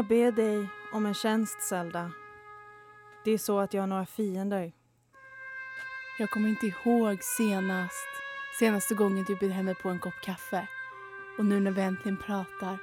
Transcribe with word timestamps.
Jag 0.00 0.06
be 0.06 0.30
dig 0.30 0.68
om 0.92 1.06
en 1.06 1.14
tjänst, 1.14 1.62
Zelda? 1.62 2.12
Det 3.24 3.30
är 3.30 3.38
så 3.38 3.58
att 3.58 3.74
jag 3.74 3.82
har 3.82 3.86
några 3.86 4.06
fiender. 4.06 4.72
Jag 6.18 6.30
kommer 6.30 6.48
inte 6.48 6.66
ihåg 6.66 7.18
senast, 7.22 8.08
senaste 8.58 8.94
gången 8.94 9.24
du 9.28 9.36
bjöd 9.36 9.64
mig 9.64 9.74
på 9.74 9.88
en 9.88 9.98
kopp 9.98 10.20
kaffe. 10.24 10.68
Och 11.38 11.44
nu 11.44 11.60
när 11.60 11.70
vi 11.70 11.82
äntligen 11.82 12.16
pratar 12.16 12.78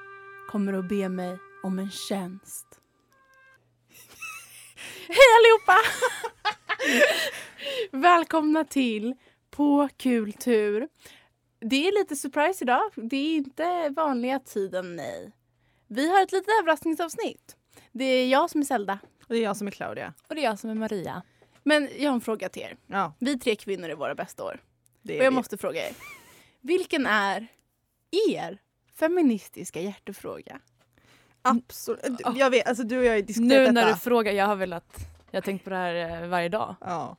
kommer 0.49 0.71
du 0.71 0.79
att 0.79 0.89
be 0.89 1.09
mig 1.09 1.37
om 1.63 1.79
en 1.79 1.91
tjänst. 1.91 2.67
Hej 5.07 5.27
allihopa! 5.37 5.77
Välkomna 8.07 8.63
till 8.63 9.15
På 9.49 9.89
kultur. 9.97 10.87
Det 11.59 11.87
är 11.87 11.99
lite 11.99 12.15
surprise 12.15 12.63
idag. 12.63 12.91
Det 12.95 13.17
är 13.17 13.35
inte 13.35 13.89
vanliga 13.89 14.39
tiden, 14.39 14.95
nej. 14.95 15.31
Vi 15.87 16.09
har 16.09 16.23
ett 16.23 16.31
litet 16.31 16.49
överraskningsavsnitt. 16.61 17.55
Det 17.91 18.05
är 18.05 18.27
jag 18.27 18.49
som 18.49 18.61
är 18.61 18.65
Zelda. 18.65 18.99
Och 19.27 19.33
det 19.33 19.39
är 19.39 19.43
jag 19.43 19.57
som 19.57 19.67
är 19.67 19.71
Claudia. 19.71 20.13
Och 20.29 20.35
det 20.35 20.41
är 20.41 20.45
jag 20.45 20.59
som 20.59 20.69
är 20.69 20.75
Maria. 20.75 21.21
Men 21.63 21.89
jag 21.97 22.09
har 22.09 22.15
en 22.15 22.21
fråga 22.21 22.49
till 22.49 22.61
er. 22.61 22.77
Ja, 22.87 23.13
Vi 23.19 23.39
tre 23.39 23.55
kvinnor 23.55 23.89
är 23.89 23.95
våra 23.95 24.15
bästa 24.15 24.43
år. 24.43 24.59
det 25.01 25.13
Och 25.13 25.19
är 25.19 25.23
jag 25.23 25.31
vi. 25.31 25.35
måste 25.35 25.57
fråga 25.57 25.87
er. 25.89 25.93
Vilken 26.61 27.05
är 27.05 27.47
er 28.29 28.57
feministiska 28.95 29.81
hjärtefråga? 29.81 30.59
Absolut. 31.41 32.21
Jag 32.35 32.49
vet, 32.49 32.67
alltså 32.67 32.83
du 32.83 32.97
och 32.97 33.05
jag 33.05 33.11
har 33.13 33.21
diskuterat 33.21 33.47
Nu 33.49 33.59
detta. 33.59 33.71
när 33.71 33.87
du 33.87 33.95
frågar, 33.95 34.31
jag 34.31 34.45
har 34.45 34.55
velat, 34.55 34.97
jag 35.31 35.37
har 35.37 35.41
tänkt 35.45 35.63
på 35.63 35.69
det 35.69 35.75
här 35.75 36.21
eh, 36.23 36.27
varje 36.29 36.49
dag. 36.49 36.75
Ja. 36.81 37.17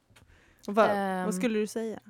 Och 0.66 0.74
vad, 0.74 0.90
Ehm. 0.90 1.24
vad 1.24 1.34
skulle 1.34 1.58
du 1.58 1.66
säga? 1.66 2.00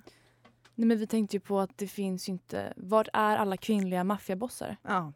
Nej 0.75 0.87
men 0.89 0.99
vi 0.99 1.07
tänkte 1.07 1.37
ju 1.37 1.41
på 1.41 1.61
att 1.61 1.79
det 1.79 1.89
finns 1.89 2.29
ju 2.29 2.33
inte, 2.33 2.73
vart 2.77 3.09
är 3.13 3.37
alla 3.37 3.57
kvinnliga 3.57 4.05
maffiabossar? 4.05 4.77
Ja. 4.83 5.13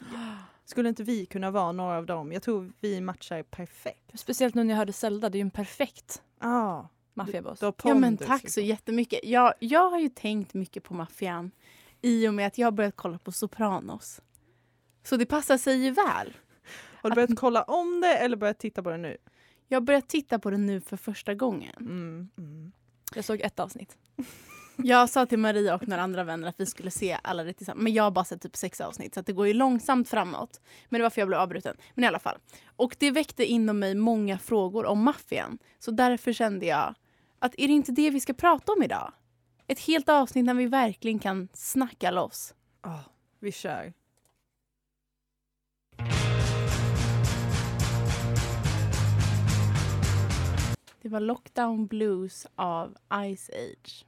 Skulle 0.70 0.88
inte 0.88 1.02
vi 1.02 1.26
kunna 1.26 1.50
vara 1.50 1.72
några 1.72 1.96
av 1.96 2.06
dem? 2.06 2.32
Jag 2.32 2.42
tror 2.42 2.72
vi 2.80 3.00
matchar 3.00 3.42
perfekt. 3.42 4.18
Speciellt 4.18 4.54
nu 4.54 4.64
när 4.64 4.74
jag 4.74 4.78
hörde 4.78 4.92
Zelda, 4.92 5.28
det 5.30 5.36
är 5.36 5.40
ju 5.40 5.42
en 5.42 5.50
perfekt 5.50 6.22
Ja. 6.40 6.88
maffiaboss. 7.14 7.58
Ja 7.62 7.94
men 7.94 8.16
tack 8.16 8.40
så 8.40 8.44
liksom. 8.44 8.64
jättemycket. 8.64 9.20
Jag, 9.22 9.54
jag 9.58 9.90
har 9.90 9.98
ju 9.98 10.08
tänkt 10.08 10.54
mycket 10.54 10.84
på 10.84 10.94
maffian 10.94 11.50
i 12.02 12.28
och 12.28 12.34
med 12.34 12.46
att 12.46 12.58
jag 12.58 12.66
har 12.66 12.72
börjat 12.72 12.96
kolla 12.96 13.18
på 13.18 13.32
Sopranos. 13.32 14.20
Så 15.02 15.16
det 15.16 15.26
passar 15.26 15.58
sig 15.58 15.84
ju 15.84 15.90
väl. 15.90 16.36
Har 17.02 17.10
du 17.10 17.14
börjat 17.14 17.36
kolla 17.36 17.62
om 17.62 18.00
det 18.00 18.16
eller 18.18 18.36
börjat 18.36 18.58
titta 18.58 18.82
på 18.82 18.90
det 18.90 18.96
nu? 18.96 19.16
Jag 19.68 19.76
har 19.76 19.80
börjat 19.86 20.08
titta 20.08 20.38
på 20.38 20.50
det 20.50 20.56
nu 20.56 20.80
för 20.80 20.96
första 20.96 21.34
gången. 21.34 21.74
Mm. 21.80 22.28
Mm. 22.38 22.72
Jag 23.14 23.24
såg 23.24 23.40
ett 23.40 23.60
avsnitt. 23.60 23.96
Jag 24.82 25.10
sa 25.10 25.26
till 25.26 25.38
Maria 25.38 25.74
och 25.74 25.88
några 25.88 26.02
andra 26.02 26.24
vänner 26.24 26.48
att 26.48 26.60
vi 26.60 26.66
skulle 26.66 26.90
se 26.90 27.18
alla 27.22 27.44
det 27.44 27.52
tillsammans. 27.52 27.82
Men 27.82 27.92
jag 27.92 28.04
har 28.04 28.10
bara 28.10 28.24
sett 28.24 28.42
typ 28.42 28.56
sex 28.56 28.80
avsnitt 28.80 29.14
så 29.14 29.20
det 29.20 29.32
går 29.32 29.46
ju 29.46 29.52
långsamt 29.52 30.08
framåt. 30.08 30.60
Men 30.88 30.98
det 30.98 31.02
var 31.02 31.10
för 31.10 31.20
jag 31.20 31.28
blev 31.28 31.40
avbruten. 31.40 31.76
Men 31.94 32.04
i 32.04 32.06
alla 32.06 32.18
fall. 32.18 32.38
Och 32.76 32.96
det 32.98 33.10
väckte 33.10 33.44
inom 33.44 33.78
mig 33.78 33.94
många 33.94 34.38
frågor 34.38 34.86
om 34.86 35.02
maffian. 35.02 35.58
Så 35.78 35.90
därför 35.90 36.32
kände 36.32 36.66
jag 36.66 36.94
att 37.38 37.54
är 37.58 37.68
det 37.68 37.74
inte 37.74 37.92
det 37.92 38.10
vi 38.10 38.20
ska 38.20 38.32
prata 38.34 38.72
om 38.72 38.82
idag? 38.82 39.12
Ett 39.66 39.80
helt 39.80 40.08
avsnitt 40.08 40.44
när 40.44 40.54
vi 40.54 40.66
verkligen 40.66 41.18
kan 41.18 41.48
snacka 41.52 42.10
loss. 42.10 42.54
Ja, 42.82 43.04
vi 43.38 43.52
kör. 43.52 43.92
Det 51.02 51.08
var 51.08 51.20
Lockdown 51.20 51.86
Blues 51.86 52.46
av 52.56 52.96
Ice 53.36 53.50
Age. 53.50 54.04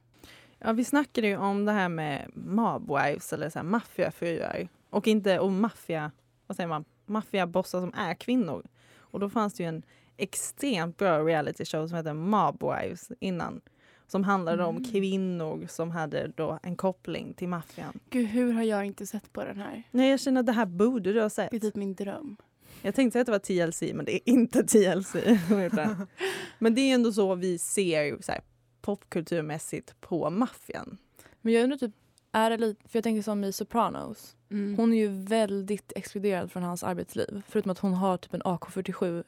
Ja, 0.63 0.71
vi 0.73 0.83
snackade 0.83 1.27
ju 1.27 1.37
om 1.37 1.65
det 1.65 1.71
här 1.71 1.89
med 1.89 2.31
mobwives 2.33 3.33
eller 3.33 3.49
så 3.49 3.59
här 3.59 3.63
maffiafruar. 3.63 4.67
Och 4.89 5.07
inte 5.07 5.39
om 5.39 5.61
maffia, 5.61 6.11
vad 6.47 6.55
säger 6.55 6.67
man, 6.67 6.85
maffiabossar 7.05 7.79
som 7.79 7.93
är 7.97 8.13
kvinnor. 8.13 8.65
Och 8.97 9.19
då 9.19 9.29
fanns 9.29 9.53
det 9.53 9.63
ju 9.63 9.69
en 9.69 9.83
extremt 10.17 10.97
bra 10.97 11.19
reality 11.25 11.65
show 11.65 11.87
som 11.87 11.97
heter 11.97 12.13
Mobwives 12.13 13.11
innan. 13.19 13.61
Som 14.07 14.23
handlade 14.23 14.63
om 14.63 14.77
Mm. 14.77 14.91
kvinnor 14.91 15.65
som 15.69 15.91
hade 15.91 16.27
då 16.35 16.59
en 16.63 16.75
koppling 16.75 17.33
till 17.33 17.47
maffian. 17.47 17.99
Gud, 18.09 18.27
hur 18.27 18.53
har 18.53 18.63
jag 18.63 18.85
inte 18.85 19.05
sett 19.05 19.33
på 19.33 19.43
den 19.43 19.57
här? 19.57 19.83
Nej, 19.91 20.09
jag 20.09 20.19
känner 20.19 20.39
att 20.39 20.45
det 20.45 20.51
här 20.51 20.65
borde 20.65 21.13
du 21.13 21.21
ha 21.21 21.29
sett. 21.29 21.51
Det 21.51 21.57
är 21.57 21.61
typ 21.61 21.75
min 21.75 21.95
dröm. 21.95 22.37
Jag 22.81 22.95
tänkte 22.95 23.19
att 23.19 23.25
det 23.25 23.31
var 23.31 23.39
TLC, 23.39 23.93
men 23.93 24.05
det 24.05 24.15
är 24.15 24.19
inte 24.33 24.63
TLC. 24.63 25.15
men 26.59 26.75
det 26.75 26.81
är 26.81 26.93
ändå 26.93 27.11
så 27.13 27.35
vi 27.35 27.57
ser 27.57 28.21
så 28.21 28.31
här, 28.31 28.41
popkulturmässigt 28.81 30.01
på 30.01 30.29
maffian. 30.29 30.97
Men 31.41 31.53
jag 31.53 31.63
undrar 31.63 31.77
typ, 31.77 31.91
är 32.31 32.49
det 32.49 32.57
lite, 32.57 32.89
för 32.89 32.97
jag 32.97 33.03
tänker 33.03 33.21
som 33.21 33.43
i 33.43 33.51
Sopranos. 33.51 34.35
Mm. 34.51 34.75
Hon 34.77 34.93
är 34.93 34.97
ju 34.97 35.07
väldigt 35.07 35.93
exkluderad 35.95 36.51
från 36.51 36.63
hans 36.63 36.83
arbetsliv. 36.83 37.41
Förutom 37.47 37.71
att 37.71 37.79
hon 37.79 37.93
har 37.93 38.17
typ 38.17 38.33
en 38.33 38.41
AK47 38.41 39.23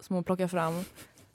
som 0.00 0.14
hon 0.14 0.24
plockar 0.24 0.48
fram 0.48 0.74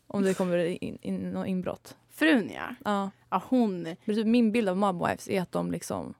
om 0.07 0.24
det 0.24 0.34
kommer 0.34 0.57
in, 0.57 0.97
in, 1.02 1.31
något 1.31 1.47
inbrott. 1.47 1.97
Frun 2.09 2.52
ja. 2.53 2.75
Ja. 2.85 3.12
ja 3.30 3.44
hon, 3.50 3.84
Men 3.84 4.16
typ 4.16 4.28
min 4.28 4.51
bild 4.51 4.69
av 4.69 4.78
mobwives 4.78 5.30
är 5.30 5.41
att 5.41 5.51
de 5.51 5.72
liksom 5.72 6.13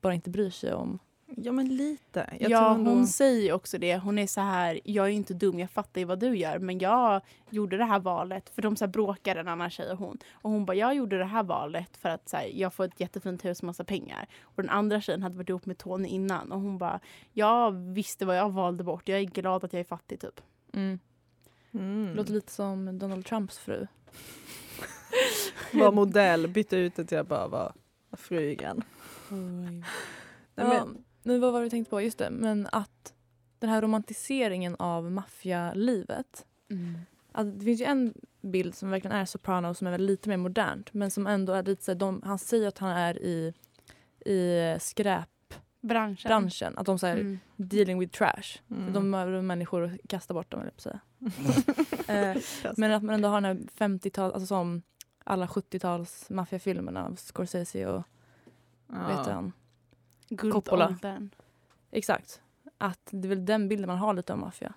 bara 0.00 0.14
inte 0.14 0.30
bryr 0.30 0.50
sig 0.50 0.74
om... 0.74 0.98
Ja, 1.36 1.52
men 1.52 1.76
lite. 1.76 2.36
Jag 2.40 2.50
ja, 2.50 2.72
hon 2.72 3.06
säger 3.06 3.42
ju 3.42 3.52
också 3.52 3.78
det. 3.78 3.98
Hon 3.98 4.18
är 4.18 4.26
så 4.26 4.40
här, 4.40 4.80
jag 4.84 5.06
är 5.06 5.10
inte 5.10 5.34
dum, 5.34 5.58
jag 5.58 5.70
fattar 5.70 6.00
ju 6.00 6.04
vad 6.04 6.18
du 6.18 6.36
gör. 6.36 6.58
Men 6.58 6.78
jag 6.78 7.20
gjorde 7.50 7.76
det 7.76 7.84
här 7.84 8.00
valet, 8.00 8.48
för 8.48 8.62
de 8.62 8.76
så 8.76 8.84
här 8.84 8.92
bråkar 8.92 9.36
en 9.36 9.48
annan 9.48 9.70
tjej 9.70 9.90
och 9.90 9.98
hon. 9.98 10.18
Och 10.32 10.50
hon 10.50 10.64
bara, 10.64 10.76
jag 10.76 10.94
gjorde 10.94 11.18
det 11.18 11.24
här 11.24 11.42
valet 11.42 11.96
för 11.96 12.08
att 12.08 12.28
så 12.28 12.36
här, 12.36 12.50
jag 12.54 12.74
får 12.74 12.84
ett 12.84 13.00
jättefint 13.00 13.44
hus 13.44 13.58
och 13.58 13.64
massa 13.64 13.84
pengar. 13.84 14.26
Och 14.42 14.62
den 14.62 14.70
andra 14.70 15.00
tjejen 15.00 15.22
hade 15.22 15.36
varit 15.36 15.48
ihop 15.48 15.66
med 15.66 15.78
Tony 15.78 16.08
innan. 16.08 16.52
Och 16.52 16.60
hon 16.60 16.78
bara, 16.78 17.00
jag 17.32 17.72
visste 17.72 18.26
vad 18.26 18.38
jag 18.38 18.50
valde 18.50 18.84
bort. 18.84 19.08
Jag 19.08 19.18
är 19.18 19.24
glad 19.24 19.64
att 19.64 19.72
jag 19.72 19.80
är 19.80 19.84
fattig 19.84 20.20
typ. 20.20 20.40
Mm. 20.72 20.98
Mm. 21.72 22.14
Låter 22.16 22.32
lite 22.32 22.52
som 22.52 22.98
Donald 22.98 23.26
Trumps 23.26 23.58
fru. 23.58 23.86
var 25.72 25.92
modell, 25.92 26.48
bytte 26.48 26.76
ut 26.76 26.96
det 26.96 27.04
till 27.04 27.18
att 27.18 27.28
bara 27.28 27.48
vara 27.48 27.72
frugan. 28.12 28.82
Nej, 29.28 29.82
Ja, 30.54 30.68
men, 30.68 31.04
men 31.22 31.40
vad 31.40 31.52
var 31.52 31.60
det 31.60 31.66
du 31.66 31.70
tänkte 31.70 31.90
på? 31.90 32.00
Just 32.02 32.18
det, 32.18 32.30
men 32.30 32.68
att 32.72 33.14
den 33.58 33.70
här 33.70 33.82
romantiseringen 33.82 34.76
av 34.78 35.10
maffialivet. 35.12 36.46
Att 37.32 37.58
det 37.58 37.64
finns 37.64 37.80
ju 37.80 37.84
en 37.84 38.14
bild 38.40 38.74
som 38.74 38.90
verkligen 38.90 39.16
är 39.16 39.24
Sopranos 39.24 39.78
som 39.78 39.86
är 39.86 39.90
väl 39.90 40.02
lite 40.06 40.28
mer 40.28 40.36
modernt 40.36 40.94
men 40.94 41.10
som 41.10 41.26
ändå 41.26 41.52
är 41.52 41.62
lite 41.62 41.84
så 41.84 41.90
här, 41.92 41.98
de, 41.98 42.22
han 42.24 42.38
säger 42.38 42.68
att 42.68 42.78
han 42.78 42.90
är 42.90 43.18
i, 43.22 43.52
i 44.26 44.76
skräpbranschen. 44.80 46.28
Branschen. 46.28 46.78
Att 46.78 46.86
de 46.86 46.98
säger 46.98 47.16
Mm. 47.16 47.38
dealing 47.56 47.98
with 47.98 48.18
trash. 48.18 48.60
mm. 48.70 48.92
De 48.92 49.14
är 49.14 49.42
människor 49.42 49.80
och 49.82 49.90
kastar 50.08 50.34
bort 50.34 50.50
dem, 50.50 50.60
eller 50.60 51.00
eh, 52.32 52.36
Men 52.76 52.92
att 52.92 53.02
man 53.02 53.14
ändå 53.14 53.28
har 53.28 53.40
den 53.40 53.44
här 53.78 53.88
50-tal, 53.88 54.32
alltså 54.32 54.46
som 54.46 54.82
alla 55.24 55.46
70-tals 55.46 56.30
maffiafilmerna 56.30 57.06
av 57.06 57.16
Scorsese 57.16 57.86
och 57.86 58.02
vad 58.86 59.18
heter 59.18 59.32
han? 59.32 59.52
Coppola. 60.36 60.86
Guldåldern. 60.86 61.30
Exakt. 61.90 62.40
Att 62.78 63.08
det 63.10 63.26
är 63.26 63.28
väl 63.28 63.44
den 63.46 63.68
bilden 63.68 63.86
man 63.86 63.98
har 63.98 64.14
lite 64.14 64.32
av 64.32 64.38
maffia. 64.38 64.72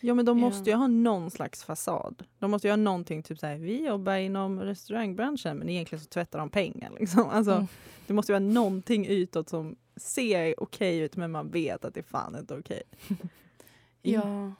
Ja 0.00 0.14
men 0.14 0.24
de 0.24 0.38
måste 0.38 0.70
ju 0.70 0.76
ha 0.76 0.86
någon 0.86 1.30
slags 1.30 1.64
fasad. 1.64 2.24
De 2.38 2.50
måste 2.50 2.68
ju 2.68 2.72
ha 2.72 2.76
någonting 2.76 3.22
typ 3.22 3.38
såhär, 3.38 3.56
vi 3.56 3.86
jobbar 3.86 4.14
inom 4.16 4.60
restaurangbranschen 4.60 5.56
men 5.58 5.68
egentligen 5.68 6.02
så 6.04 6.08
tvättar 6.08 6.38
de 6.38 6.50
pengar. 6.50 6.90
Liksom. 7.00 7.28
Alltså, 7.28 7.52
Mm. 7.52 7.66
Det 8.06 8.14
måste 8.14 8.32
ju 8.32 8.34
vara 8.34 8.52
någonting 8.52 9.06
utåt 9.06 9.48
som 9.48 9.76
ser 9.96 10.62
okej 10.62 10.98
ut 10.98 11.16
men 11.16 11.30
man 11.30 11.50
vet 11.50 11.84
att 11.84 11.94
det 11.94 12.00
är 12.00 12.04
fan 12.04 12.36
inte 12.38 12.54
okej. 12.54 12.82
Ja. 14.02 14.52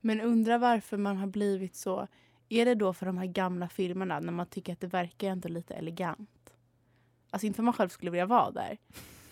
Men 0.00 0.20
undrar 0.20 0.58
varför 0.58 0.96
man 0.96 1.16
har 1.16 1.26
blivit 1.26 1.76
så. 1.76 2.08
Är 2.48 2.64
det 2.64 2.74
då 2.74 2.92
för 2.92 3.06
de 3.06 3.18
här 3.18 3.26
gamla 3.26 3.68
filmerna 3.68 4.20
när 4.20 4.32
man 4.32 4.46
tycker 4.46 4.72
att 4.72 4.80
det 4.80 4.86
verkar 4.86 5.28
ändå 5.28 5.48
lite 5.48 5.74
elegant? 5.74 6.54
Alltså 7.30 7.46
inte 7.46 7.56
för 7.56 7.62
man 7.62 7.74
själv 7.74 7.88
skulle 7.88 8.10
vilja 8.10 8.26
vara 8.26 8.50
där. 8.50 8.78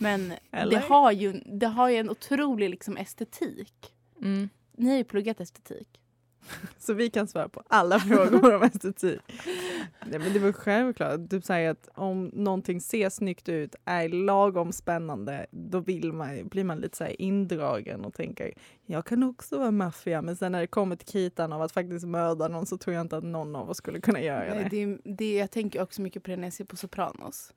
Men 0.00 0.32
Eller? 0.50 0.70
det 0.70 0.87
har, 0.87 1.12
ju, 1.12 1.32
det 1.32 1.67
har 1.67 1.88
ju 1.88 1.97
en 1.97 2.11
otrolig 2.11 2.70
liksom, 2.70 2.97
estetik. 2.97 3.94
Mm. 4.23 4.49
Ni 4.76 4.91
har 4.91 4.97
ju 4.97 5.05
pluggat 5.05 5.41
estetik. 5.41 6.00
Så 6.79 6.94
vi 6.94 7.11
kan 7.11 7.29
svara 7.29 7.49
på 7.49 7.62
alla 7.69 8.00
frågor 8.00 8.55
om 8.55 8.62
estetik. 8.62 9.20
Nej, 10.06 10.19
men 10.19 10.32
det 10.32 10.38
var 10.38 10.52
självklart. 10.52 11.31
Typ 11.31 11.44
säga 11.44 11.70
att 11.70 11.88
om 11.94 12.31
någonting 12.35 12.81
ser 12.81 13.11
snyggt 13.11 13.49
ut, 13.49 13.75
är 13.85 14.08
lagom 14.08 14.73
spännande, 14.73 15.47
då 15.50 15.81
vill 15.81 16.12
man, 16.12 16.49
blir 16.49 16.64
man 16.64 16.81
lite 16.81 16.96
så 16.96 17.06
indragen 17.06 18.05
och 18.05 18.14
tänker 18.14 18.53
jag 18.87 19.06
kan 19.06 19.23
också 19.23 19.58
vara 19.58 19.70
maffia. 19.70 20.23
Men 20.23 20.37
sen 20.37 20.53
när 20.53 20.61
det 20.61 20.67
kommer 20.67 20.96
till 20.96 21.08
kritan 21.08 21.53
av 21.53 21.62
att 21.62 21.73
faktiskt 21.73 22.06
mörda 22.06 22.49
någon 22.49 22.67
så 22.67 22.79
tror 22.79 22.94
jag 22.94 23.00
inte 23.00 23.17
att 23.17 23.25
någon 23.25 23.56
av 23.56 23.70
oss 23.70 23.76
skulle 23.76 24.00
kunna 24.00 24.20
göra 24.20 24.55
Nej, 24.55 24.69
det. 24.70 24.87
det, 24.87 24.99
det, 25.05 25.37
jag 25.37 25.50
tänker 25.50 25.82
också 25.82 26.03
mycket 26.03 26.23
på 26.23 26.31
det 26.31 26.37
när 26.37 26.44
jag 26.44 26.53
ser 26.53 26.64
på 26.64 26.76
Sopranos. 26.76 27.53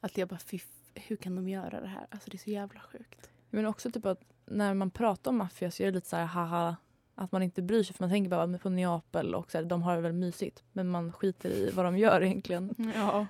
Att 0.00 0.18
jag 0.18 0.28
bara, 0.28 0.38
fy, 0.38 0.58
hur 1.06 1.16
kan 1.16 1.36
de 1.36 1.48
göra 1.48 1.80
det 1.80 1.86
här? 1.86 2.06
Alltså 2.10 2.30
det 2.30 2.36
är 2.36 2.38
så 2.38 2.50
jävla 2.50 2.80
sjukt. 2.80 3.30
Men 3.50 3.66
också 3.66 3.90
typ 3.90 4.06
att 4.06 4.20
när 4.46 4.74
man 4.74 4.90
pratar 4.90 5.30
om 5.30 5.36
maffia 5.36 5.70
så 5.70 5.82
är 5.82 5.86
det 5.86 5.92
lite 5.92 6.08
så 6.08 6.16
här 6.16 6.24
haha 6.24 6.76
att 7.14 7.32
man 7.32 7.42
inte 7.42 7.62
bryr 7.62 7.82
sig 7.82 7.96
för 7.96 8.02
man 8.02 8.10
tänker 8.10 8.30
bara 8.30 8.58
på 8.58 8.70
Neapel 8.70 9.34
och 9.34 9.50
så 9.50 9.58
här, 9.58 9.64
de 9.64 9.82
har 9.82 9.96
det 9.96 10.02
väl 10.02 10.12
mysigt 10.12 10.62
men 10.72 10.88
man 10.88 11.12
skiter 11.12 11.50
i 11.50 11.70
vad 11.70 11.84
de 11.84 11.98
gör 11.98 12.22
egentligen. 12.22 12.74
Mm, 12.78 12.92
ja. 12.94 13.26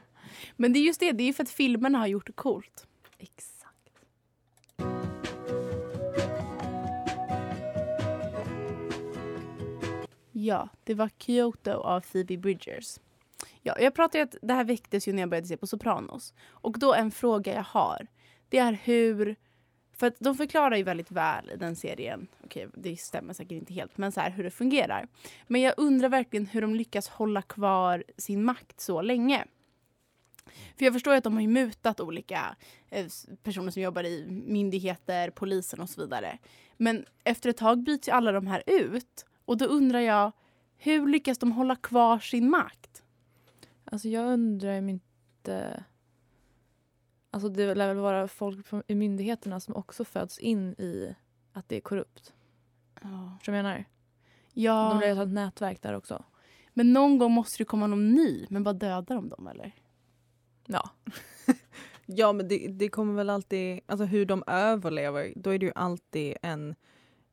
Men 0.56 0.72
det 0.72 0.78
är 0.78 0.82
just 0.82 1.00
det, 1.00 1.12
det 1.12 1.24
är 1.24 1.32
för 1.32 1.42
att 1.42 1.50
filmerna 1.50 1.98
har 1.98 2.06
gjort 2.06 2.26
det 2.26 2.32
coolt. 2.32 2.86
Exakt. 3.18 3.90
Ja, 10.32 10.68
det 10.84 10.94
var 10.94 11.10
Kyoto 11.18 11.70
av 11.70 12.00
Phoebe 12.00 12.36
Bridgers. 12.36 12.98
Ja, 13.62 13.76
jag 13.80 13.94
pratade 13.94 14.24
att 14.24 14.36
det 14.42 14.54
här 14.54 14.64
väcktes 14.64 15.08
ju 15.08 15.12
när 15.12 15.22
jag 15.22 15.30
började 15.30 15.46
se 15.46 15.56
på 15.56 15.66
Sopranos. 15.66 16.34
Och 16.48 16.78
då 16.78 16.94
en 16.94 17.10
fråga 17.10 17.54
jag 17.54 17.62
har, 17.62 18.06
det 18.48 18.58
är 18.58 18.72
hur... 18.72 19.36
För 19.92 20.06
att 20.06 20.16
de 20.18 20.34
förklarar 20.34 20.76
ju 20.76 20.82
väldigt 20.82 21.10
väl 21.10 21.50
i 21.50 21.56
den 21.56 21.76
serien, 21.76 22.28
okej 22.44 22.68
det 22.74 22.96
stämmer 22.96 23.34
säkert 23.34 23.52
inte 23.52 23.72
helt, 23.72 23.98
men 23.98 24.12
så 24.12 24.20
här, 24.20 24.30
hur 24.30 24.44
det 24.44 24.50
fungerar. 24.50 25.08
Men 25.46 25.60
jag 25.60 25.74
undrar 25.76 26.08
verkligen 26.08 26.46
hur 26.46 26.60
de 26.60 26.74
lyckas 26.74 27.08
hålla 27.08 27.42
kvar 27.42 28.04
sin 28.16 28.44
makt 28.44 28.80
så 28.80 29.02
länge. 29.02 29.44
För 30.76 30.84
jag 30.84 30.94
förstår 30.94 31.14
att 31.14 31.24
de 31.24 31.36
har 31.36 31.46
mutat 31.46 32.00
olika 32.00 32.56
eh, 32.90 33.06
personer 33.42 33.70
som 33.70 33.82
jobbar 33.82 34.04
i 34.04 34.26
myndigheter, 34.46 35.30
polisen 35.30 35.80
och 35.80 35.90
så 35.90 36.00
vidare. 36.00 36.38
Men 36.76 37.04
efter 37.24 37.50
ett 37.50 37.56
tag 37.56 37.82
byts 37.82 38.08
ju 38.08 38.12
alla 38.12 38.32
de 38.32 38.46
här 38.46 38.62
ut. 38.66 39.26
Och 39.44 39.56
då 39.56 39.64
undrar 39.64 40.00
jag, 40.00 40.32
hur 40.76 41.06
lyckas 41.08 41.38
de 41.38 41.52
hålla 41.52 41.76
kvar 41.76 42.18
sin 42.18 42.50
makt? 42.50 43.02
Alltså 43.90 44.08
jag 44.08 44.32
undrar 44.32 44.79
om 44.79 44.88
inte... 44.88 45.85
Alltså 47.31 47.49
det 47.49 47.75
lär 47.75 47.88
väl 47.88 47.96
vara 47.96 48.29
folk 48.29 48.67
i 48.87 48.94
myndigheterna 48.94 49.61
som 49.61 49.76
också 49.76 50.05
föds 50.05 50.38
in 50.38 50.73
i 50.73 51.14
att 51.52 51.69
det 51.69 51.76
är 51.76 51.81
korrupt. 51.81 52.35
Ja. 53.02 53.38
Som 53.44 53.55
jag 53.55 53.62
menar? 53.62 53.85
Ja. 54.52 54.88
De 54.90 55.00
lär 55.00 55.08
ju 55.08 55.14
ha 55.14 55.23
ett 55.23 55.29
nätverk 55.29 55.82
där 55.82 55.94
också. 55.94 56.25
Men 56.75 56.93
någon 56.93 57.19
gång 57.19 57.32
måste 57.32 57.58
det 57.58 57.64
komma 57.64 57.87
någon 57.87 58.11
ny. 58.11 58.46
Men 58.50 58.64
bara 58.64 58.75
dödar 58.75 59.14
de 59.14 59.29
dem 59.29 59.46
eller? 59.46 59.75
Ja. 60.67 60.90
ja 62.06 62.32
men 62.32 62.49
det, 62.49 62.69
det 62.69 62.88
kommer 62.88 63.14
väl 63.14 63.31
alltid, 63.31 63.81
alltså 63.87 64.05
hur 64.05 64.26
de 64.26 64.44
överlever, 64.46 65.32
då 65.37 65.50
är 65.50 65.58
det 65.58 65.67
ju 65.67 65.73
alltid 65.75 66.37
en 66.43 66.75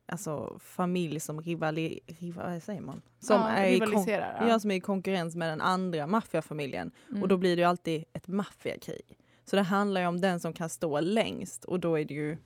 alltså, 0.06 0.58
familj 0.62 1.20
som 1.20 1.40
rivali, 1.40 2.00
rival, 2.06 2.52
vad 2.52 2.62
säger 2.62 2.80
man? 2.80 3.02
Som, 3.18 3.40
ja, 3.40 3.48
är 3.48 3.70
rivaliserar, 3.70 4.36
ja. 4.40 4.48
ja. 4.48 4.60
som 4.60 4.70
är 4.70 4.74
i 4.74 4.80
konkurrens 4.80 5.36
med 5.36 5.48
den 5.48 5.60
andra 5.60 6.06
maffiafamiljen. 6.06 6.90
Mm. 7.10 7.22
Och 7.22 7.28
då 7.28 7.36
blir 7.36 7.56
det 7.56 7.62
ju 7.62 7.68
alltid 7.68 8.04
ett 8.12 8.28
maffiakrig. 8.28 9.18
Så 9.44 9.56
det 9.56 9.62
handlar 9.62 10.00
ju 10.00 10.06
om 10.06 10.20
den 10.20 10.40
som 10.40 10.52
kan 10.52 10.68
stå 10.68 11.00
längst 11.00 11.64
och 11.64 11.80
då 11.80 11.98
är 11.98 12.04
det 12.04 12.14
ju 12.14 12.36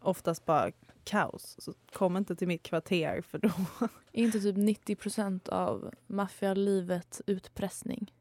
oftast 0.00 0.44
bara 0.44 0.72
kaos. 1.04 1.56
Så 1.58 1.72
kom 1.92 2.16
inte 2.16 2.36
till 2.36 2.48
mitt 2.48 2.62
kvarter 2.62 3.20
för 3.20 3.38
då... 3.38 3.50
Är 4.12 4.22
inte 4.22 4.40
typ 4.40 4.56
90 4.56 4.96
procent 4.96 5.48
av 5.48 5.94
maffialivet 6.06 7.20
utpressning? 7.26 8.12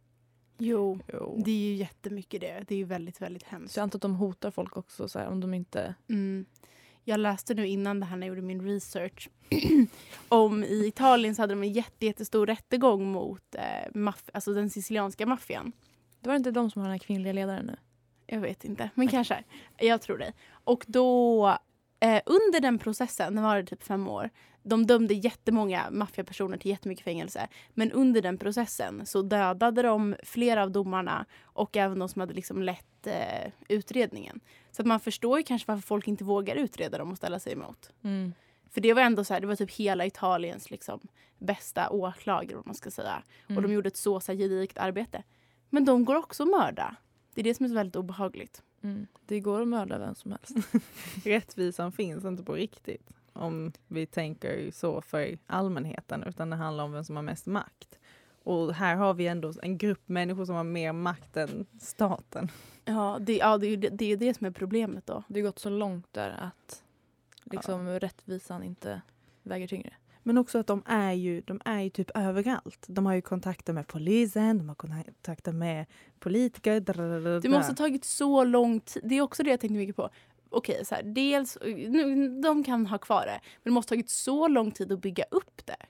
Jo, 0.57 0.99
jo, 1.13 1.41
det 1.45 1.51
är 1.51 1.55
ju 1.55 1.75
jättemycket 1.75 2.41
det. 2.41 2.63
Det 2.67 2.75
är 2.75 2.77
ju 2.77 2.83
väldigt, 2.83 3.21
väldigt 3.21 3.43
hemskt. 3.43 3.73
Så 3.73 3.79
jag 3.79 3.83
antar 3.83 3.97
att 3.97 4.01
de 4.01 4.15
hotar 4.15 4.51
folk 4.51 4.77
också 4.77 5.07
så 5.07 5.19
här, 5.19 5.27
om 5.27 5.39
de 5.39 5.53
inte... 5.53 5.95
Mm 6.07 6.45
jag 7.09 7.19
läste 7.19 7.53
nu 7.53 7.67
innan 7.67 7.99
det 7.99 8.05
här 8.05 8.17
när 8.17 8.27
jag 8.27 8.35
gjorde 8.35 8.47
min 8.47 8.65
research 8.65 9.29
om 10.29 10.63
i 10.63 10.87
Italien 10.87 11.35
så 11.35 11.41
hade 11.41 11.53
de 11.53 11.63
en 11.63 11.73
jätte, 11.73 12.05
jättestor 12.05 12.45
rättegång 12.45 13.11
mot 13.11 13.55
eh, 13.55 14.13
alltså 14.33 14.53
den 14.53 14.69
sicilianska 14.69 15.25
maffian. 15.25 15.71
Det 16.19 16.29
var 16.29 16.35
inte 16.35 16.51
de 16.51 16.71
som 16.71 16.81
har 16.81 16.89
den 16.89 16.91
här 16.91 16.99
kvinnliga 16.99 17.33
ledaren 17.33 17.65
nu? 17.65 17.75
Jag 18.25 18.39
vet 18.39 18.65
inte, 18.65 18.89
men 18.95 19.07
okay. 19.07 19.17
kanske. 19.17 19.43
Jag 19.77 20.01
tror 20.01 20.17
det. 20.17 20.33
Och 20.51 20.85
då 20.87 21.57
Eh, 21.99 22.21
under 22.25 22.59
den 22.59 22.79
processen, 22.79 23.35
den 23.35 23.43
varade 23.43 23.67
typ 23.67 23.83
fem 23.83 24.07
år, 24.07 24.29
de 24.63 24.85
dömde 24.85 25.13
jättemånga 25.13 25.87
maffiapersoner 25.91 26.57
till 26.57 26.71
jättemycket 26.71 27.03
fängelse. 27.03 27.47
Men 27.73 27.91
under 27.91 28.21
den 28.21 28.37
processen 28.37 29.05
så 29.05 29.21
dödade 29.21 29.81
de 29.81 30.15
flera 30.23 30.63
av 30.63 30.71
domarna 30.71 31.25
och 31.43 31.77
även 31.77 31.99
de 31.99 32.09
som 32.09 32.19
hade 32.19 32.33
liksom 32.33 32.61
lett 32.61 33.07
eh, 33.07 33.51
utredningen. 33.67 34.39
Så 34.71 34.81
att 34.81 34.85
man 34.85 34.99
förstår 34.99 35.37
ju 35.37 35.43
kanske 35.43 35.71
varför 35.71 35.87
folk 35.87 36.07
inte 36.07 36.23
vågar 36.23 36.55
utreda 36.55 36.97
dem 36.97 37.11
och 37.11 37.17
ställa 37.17 37.39
sig 37.39 37.53
emot. 37.53 37.91
Mm. 38.03 38.33
För 38.69 38.81
det 38.81 38.93
var 38.93 39.01
ändå 39.01 39.23
så 39.23 39.33
här, 39.33 39.41
det 39.41 39.47
var 39.47 39.55
typ 39.55 39.71
hela 39.71 40.05
Italiens 40.05 40.71
liksom, 40.71 40.99
bästa 41.37 41.89
åklagare 41.89 42.57
om 42.57 42.63
man 42.65 42.75
ska 42.75 42.91
säga. 42.91 43.23
Mm. 43.47 43.57
Och 43.57 43.61
de 43.61 43.65
mm. 43.65 43.71
gjorde 43.71 43.87
ett 43.87 43.97
så, 43.97 44.19
så 44.19 44.31
här, 44.31 44.39
gediget 44.39 44.77
arbete. 44.77 45.23
Men 45.69 45.85
de 45.85 46.05
går 46.05 46.15
också 46.15 46.43
att 46.43 46.49
mörda. 46.49 46.95
Det 47.33 47.41
är 47.41 47.43
det 47.43 47.53
som 47.53 47.63
är 47.63 47.69
så 47.69 47.75
väldigt 47.75 47.95
obehagligt. 47.95 48.63
Mm. 48.81 49.07
Det 49.25 49.39
går 49.39 49.61
att 49.61 49.67
mörda 49.67 49.99
vem 49.99 50.15
som 50.15 50.31
helst. 50.31 50.75
Rättvisan 51.25 51.91
finns 51.91 52.25
inte 52.25 52.43
på 52.43 52.53
riktigt 52.53 53.09
om 53.33 53.71
vi 53.87 54.05
tänker 54.05 54.71
så 54.71 55.01
för 55.01 55.37
allmänheten 55.47 56.23
utan 56.23 56.49
det 56.49 56.55
handlar 56.55 56.83
om 56.83 56.91
vem 56.91 57.03
som 57.03 57.15
har 57.15 57.23
mest 57.23 57.45
makt. 57.45 57.99
Och 58.43 58.73
här 58.73 58.95
har 58.95 59.13
vi 59.13 59.27
ändå 59.27 59.53
en 59.61 59.77
grupp 59.77 60.09
människor 60.09 60.45
som 60.45 60.55
har 60.55 60.63
mer 60.63 60.93
makt 60.93 61.37
än 61.37 61.65
staten. 61.79 62.51
Ja, 62.85 63.17
det, 63.21 63.37
ja, 63.37 63.57
det, 63.57 63.67
är, 63.67 63.77
det, 63.77 63.89
det 63.89 64.11
är 64.11 64.17
det 64.17 64.33
som 64.33 64.47
är 64.47 64.51
problemet 64.51 65.05
då. 65.05 65.23
Det 65.27 65.39
har 65.39 65.47
gått 65.47 65.59
så 65.59 65.69
långt 65.69 66.13
där 66.13 66.29
att 66.29 66.83
liksom, 67.43 67.87
ja. 67.87 67.99
rättvisan 67.99 68.63
inte 68.63 69.01
väger 69.43 69.67
tyngre. 69.67 69.93
Men 70.29 70.37
också 70.37 70.57
att 70.57 70.67
de 70.67 70.83
är 70.85 71.13
ju, 71.13 71.41
de 71.41 71.61
är 71.65 71.81
ju 71.81 71.89
typ 71.89 72.11
överallt. 72.15 72.85
De 72.87 73.05
har 73.05 73.13
ju 73.13 73.21
kontakter 73.21 73.73
med 73.73 73.87
polisen, 73.87 74.57
de 74.57 74.69
har 74.69 74.75
kontakter 74.75 75.51
med 75.51 75.85
politiker. 76.19 76.79
Dadadada. 76.79 77.39
Det 77.39 77.49
måste 77.49 77.71
ha 77.71 77.75
tagit 77.75 78.05
så 78.05 78.43
lång 78.43 78.79
tid. 78.79 79.03
Det 79.05 79.15
är 79.15 79.21
också 79.21 79.43
det 79.43 79.49
jag 79.49 79.59
tänkte 79.59 79.77
mycket 79.77 79.95
på. 79.95 80.09
Okej, 80.49 80.85
så 80.85 80.95
här, 80.95 81.03
dels, 81.03 81.57
nu, 81.65 82.29
de 82.41 82.63
kan 82.63 82.85
ha 82.85 82.97
kvar 82.97 83.25
det, 83.25 83.39
men 83.41 83.71
det 83.71 83.71
måste 83.71 83.91
ha 83.91 83.95
tagit 83.95 84.09
så 84.09 84.47
lång 84.47 84.71
tid 84.71 84.91
att 84.91 85.01
bygga 85.01 85.23
upp 85.31 85.65
det. 85.65 85.85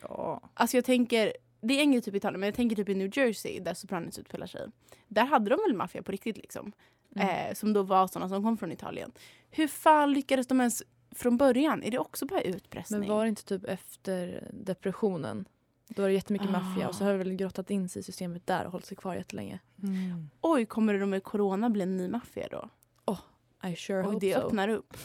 Ja. 0.00 0.40
Alltså 0.54 0.76
jag 0.76 0.84
tänker, 0.84 1.32
det 1.60 1.74
är 1.74 1.80
en 1.80 1.92
grej 1.92 2.02
typ 2.02 2.14
i 2.14 2.16
Italien, 2.16 2.40
men 2.40 2.46
jag 2.46 2.54
tänker 2.54 2.76
typ 2.76 2.88
i 2.88 2.94
New 2.94 3.18
Jersey 3.18 3.60
där 3.60 3.74
Sopranos 3.74 4.18
utspelar 4.18 4.46
sig. 4.46 4.66
Där 5.08 5.24
hade 5.24 5.50
de 5.50 5.58
väl 5.66 5.76
maffia 5.76 6.02
på 6.02 6.12
riktigt 6.12 6.36
liksom. 6.36 6.72
Mm. 7.16 7.28
Eh, 7.28 7.54
som 7.54 7.72
då 7.72 7.82
var 7.82 8.06
sådana 8.06 8.28
som 8.28 8.42
kom 8.42 8.58
från 8.58 8.72
Italien. 8.72 9.12
Hur 9.50 9.68
fan 9.68 10.12
lyckades 10.12 10.46
de 10.46 10.60
ens 10.60 10.82
från 11.14 11.36
början? 11.36 11.82
Är 11.82 11.90
det 11.90 11.98
också 11.98 12.26
bara 12.26 12.40
utpressning? 12.40 13.00
Men 13.00 13.08
var 13.08 13.22
det 13.24 13.28
inte 13.28 13.44
typ 13.44 13.64
efter 13.64 14.48
depressionen? 14.52 15.44
Då 15.88 16.02
var 16.02 16.08
det 16.08 16.14
jättemycket 16.14 16.48
Ah. 16.48 16.52
maffia 16.52 16.88
och 16.88 16.94
så 16.94 17.04
har 17.04 17.12
det 17.12 17.18
väl 17.18 17.34
grottat 17.36 17.70
in 17.70 17.88
sig 17.88 18.00
i 18.00 18.02
systemet 18.02 18.46
där 18.46 18.64
och 18.66 18.72
hållit 18.72 18.86
sig 18.86 18.96
kvar 18.96 19.14
jättelänge. 19.14 19.58
Mm. 19.82 20.30
Oj, 20.40 20.66
kommer 20.66 20.94
det 20.94 21.06
med 21.06 21.22
corona 21.22 21.70
bli 21.70 21.82
en 21.82 21.96
ny 21.96 22.08
maffia 22.08 22.48
då? 22.50 22.68
I 23.68 23.76
sure 23.76 23.98
Och 23.98 24.12
hope 24.12 24.26
det 24.26 24.34
so. 24.34 24.40
öppnar 24.40 24.68
upp. 24.68 24.96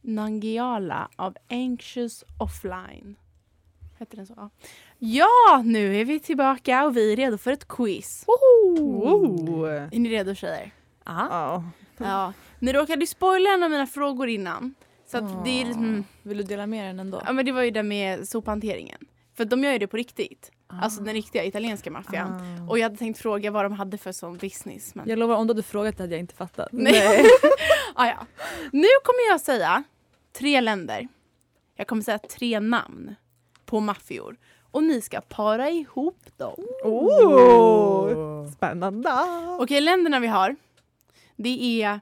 Nangiala 0.00 1.08
av 1.16 1.36
Anxious 1.50 2.24
Offline. 2.40 3.16
Heter 3.98 4.16
den 4.16 4.26
så? 4.26 4.34
Ja. 4.36 4.50
Ja, 4.98 5.62
nu 5.64 6.00
är 6.00 6.04
vi 6.04 6.20
tillbaka 6.20 6.84
och 6.84 6.96
vi 6.96 7.12
är 7.12 7.16
redo 7.16 7.38
för 7.38 7.52
ett 7.52 7.68
quiz. 7.68 8.24
Oh. 8.26 9.70
Är 9.70 9.98
ni 9.98 10.08
redo 10.08 10.34
tjejer? 10.34 10.70
Ah. 11.04 11.26
Ja. 11.30 11.64
Ja. 11.96 12.32
Ni 12.58 12.72
råkade 12.72 13.00
ju 13.00 13.06
spoila 13.06 13.50
en 13.50 13.62
av 13.62 13.70
mina 13.70 13.86
frågor 13.86 14.28
innan. 14.28 14.74
Så 15.06 15.18
att 15.18 15.44
det 15.44 15.62
är 15.62 15.64
liksom, 15.64 16.04
Vill 16.22 16.36
du 16.36 16.42
dela 16.44 16.66
med 16.66 16.88
den 16.88 17.00
ändå? 17.00 17.22
ja 17.26 17.32
men 17.32 17.46
det 17.46 17.52
var 17.52 17.62
ju 17.62 17.70
det 17.70 17.82
med 17.82 18.28
sophanteringen. 18.28 18.98
För 19.36 19.44
de 19.44 19.64
gör 19.64 19.72
ju 19.72 19.78
det 19.78 19.86
på 19.86 19.96
riktigt. 19.96 20.50
Alltså 20.68 21.02
den 21.02 21.14
riktiga 21.14 21.44
italienska 21.44 21.90
maffian. 21.90 22.32
Ah. 22.32 22.70
Och 22.70 22.78
jag 22.78 22.82
hade 22.82 22.96
tänkt 22.96 23.18
fråga 23.18 23.50
vad 23.50 23.64
de 23.64 23.72
hade 23.72 23.98
för 23.98 24.12
sån 24.12 24.36
business. 24.36 24.94
Men... 24.94 25.08
Jag 25.08 25.18
lovar, 25.18 25.36
om 25.36 25.46
du 25.46 25.50
hade 25.50 25.62
frågat 25.62 25.98
hade 25.98 26.12
jag 26.12 26.20
inte 26.20 26.34
fattat. 26.34 26.68
Nej. 26.72 27.24
ah, 27.94 28.06
ja. 28.06 28.26
Nu 28.72 28.88
kommer 29.04 29.30
jag 29.30 29.40
säga 29.40 29.84
tre 30.32 30.60
länder. 30.60 31.08
Jag 31.76 31.86
kommer 31.86 32.02
säga 32.02 32.18
tre 32.18 32.60
namn 32.60 33.14
på 33.66 33.80
maffior. 33.80 34.36
Och 34.70 34.82
ni 34.82 35.00
ska 35.00 35.20
para 35.20 35.70
ihop 35.70 36.20
dem. 36.36 36.66
Oh. 36.84 38.46
Spännande. 38.50 39.10
Okej, 39.58 39.80
länderna 39.80 40.20
vi 40.20 40.26
har. 40.26 40.56
Det 41.36 41.82
är 41.82 42.00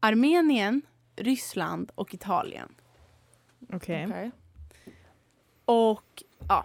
Armenien, 0.00 0.82
Ryssland 1.16 1.92
och 1.94 2.14
Italien. 2.14 2.74
Okej. 3.72 4.06
Okej. 4.06 4.30
Och 5.64 6.22
ja, 6.48 6.64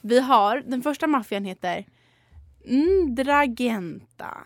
vi 0.00 0.20
har, 0.20 0.62
den 0.66 0.82
första 0.82 1.06
maffian 1.06 1.44
heter 1.44 1.84
Ndragenta. 2.64 4.38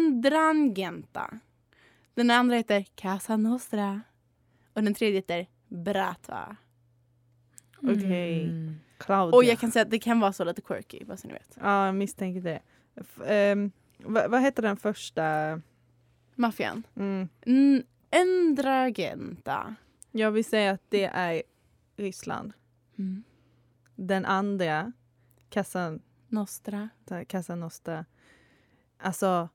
Ndrangenta. 0.00 1.38
Den 2.14 2.30
andra 2.30 2.56
heter 2.56 2.86
Casa 2.94 3.36
Nostra. 3.36 4.00
Och 4.74 4.82
den 4.82 4.94
tredje 4.94 5.18
heter 5.18 5.46
Bratva. 5.68 6.56
Okej. 7.82 8.42
Mm. 8.44 8.74
Claudia. 8.98 9.36
Och 9.36 9.44
jag 9.44 9.58
kan 9.58 9.70
säga 9.70 9.82
att 9.82 9.90
det 9.90 9.98
kan 9.98 10.20
vara 10.20 10.32
så 10.32 10.44
lite 10.44 10.60
quirky, 10.60 11.04
bara 11.04 11.16
så 11.16 11.26
ni 11.28 11.32
vet. 11.32 11.58
Ja, 11.60 11.86
jag 11.86 11.94
misstänker 11.94 12.40
det. 12.40 12.60
F- 12.96 13.20
ehm, 13.26 13.70
vad, 13.98 14.40
heter 14.42 14.62
den 14.62 14.76
första? 14.76 15.60
Maffian. 16.34 16.82
Mm. 16.96 17.28
Ndragenta. 18.50 19.74
Jag 20.12 20.30
vill 20.30 20.44
säga 20.44 20.70
att 20.70 20.82
det 20.88 21.04
är 21.04 21.42
Ryssland. 21.96 22.52
Mm. 22.98 23.22
Den 23.96 24.24
andra, 24.24 24.92
Casa, 25.50 25.98
Nostra. 26.28 26.88
Casa 27.28 27.54
Nostra. 27.54 28.04
Alltså, 28.98 29.48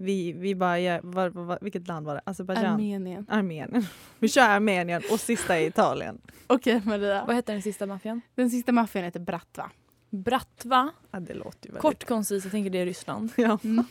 vi, 0.00 0.32
vi 0.32 0.54
bara 0.54 0.78
gör, 0.78 1.00
var, 1.02 1.28
var, 1.28 1.58
vilket 1.60 1.88
land 1.88 2.06
var 2.06 2.14
det? 2.14 2.20
Azerbajdzjan? 2.24 2.72
Armenien. 2.72 3.26
Armenien. 3.28 3.86
Vi 4.18 4.28
kör 4.28 4.42
Armenien 4.42 5.02
och 5.12 5.20
sista 5.20 5.58
är 5.58 5.66
Italien. 5.66 6.20
Okej 6.46 6.82
Maria. 6.84 7.24
Vad 7.26 7.36
heter 7.36 7.52
den 7.52 7.62
sista 7.62 7.86
maffian? 7.86 8.20
Den 8.34 8.50
sista 8.50 8.72
maffian 8.72 9.04
heter 9.04 9.20
Bratva. 9.20 9.70
Bratva. 10.10 10.90
Ja, 11.10 11.20
det 11.20 11.34
låter 11.34 11.66
ju 11.66 11.72
väldigt... 11.72 11.82
Kort 11.82 12.04
koncist, 12.04 12.44
jag 12.44 12.52
tänker 12.52 12.70
det 12.70 12.78
är 12.78 12.86
Ryssland. 12.86 13.32
Ja. 13.36 13.58
Mm. 13.64 13.84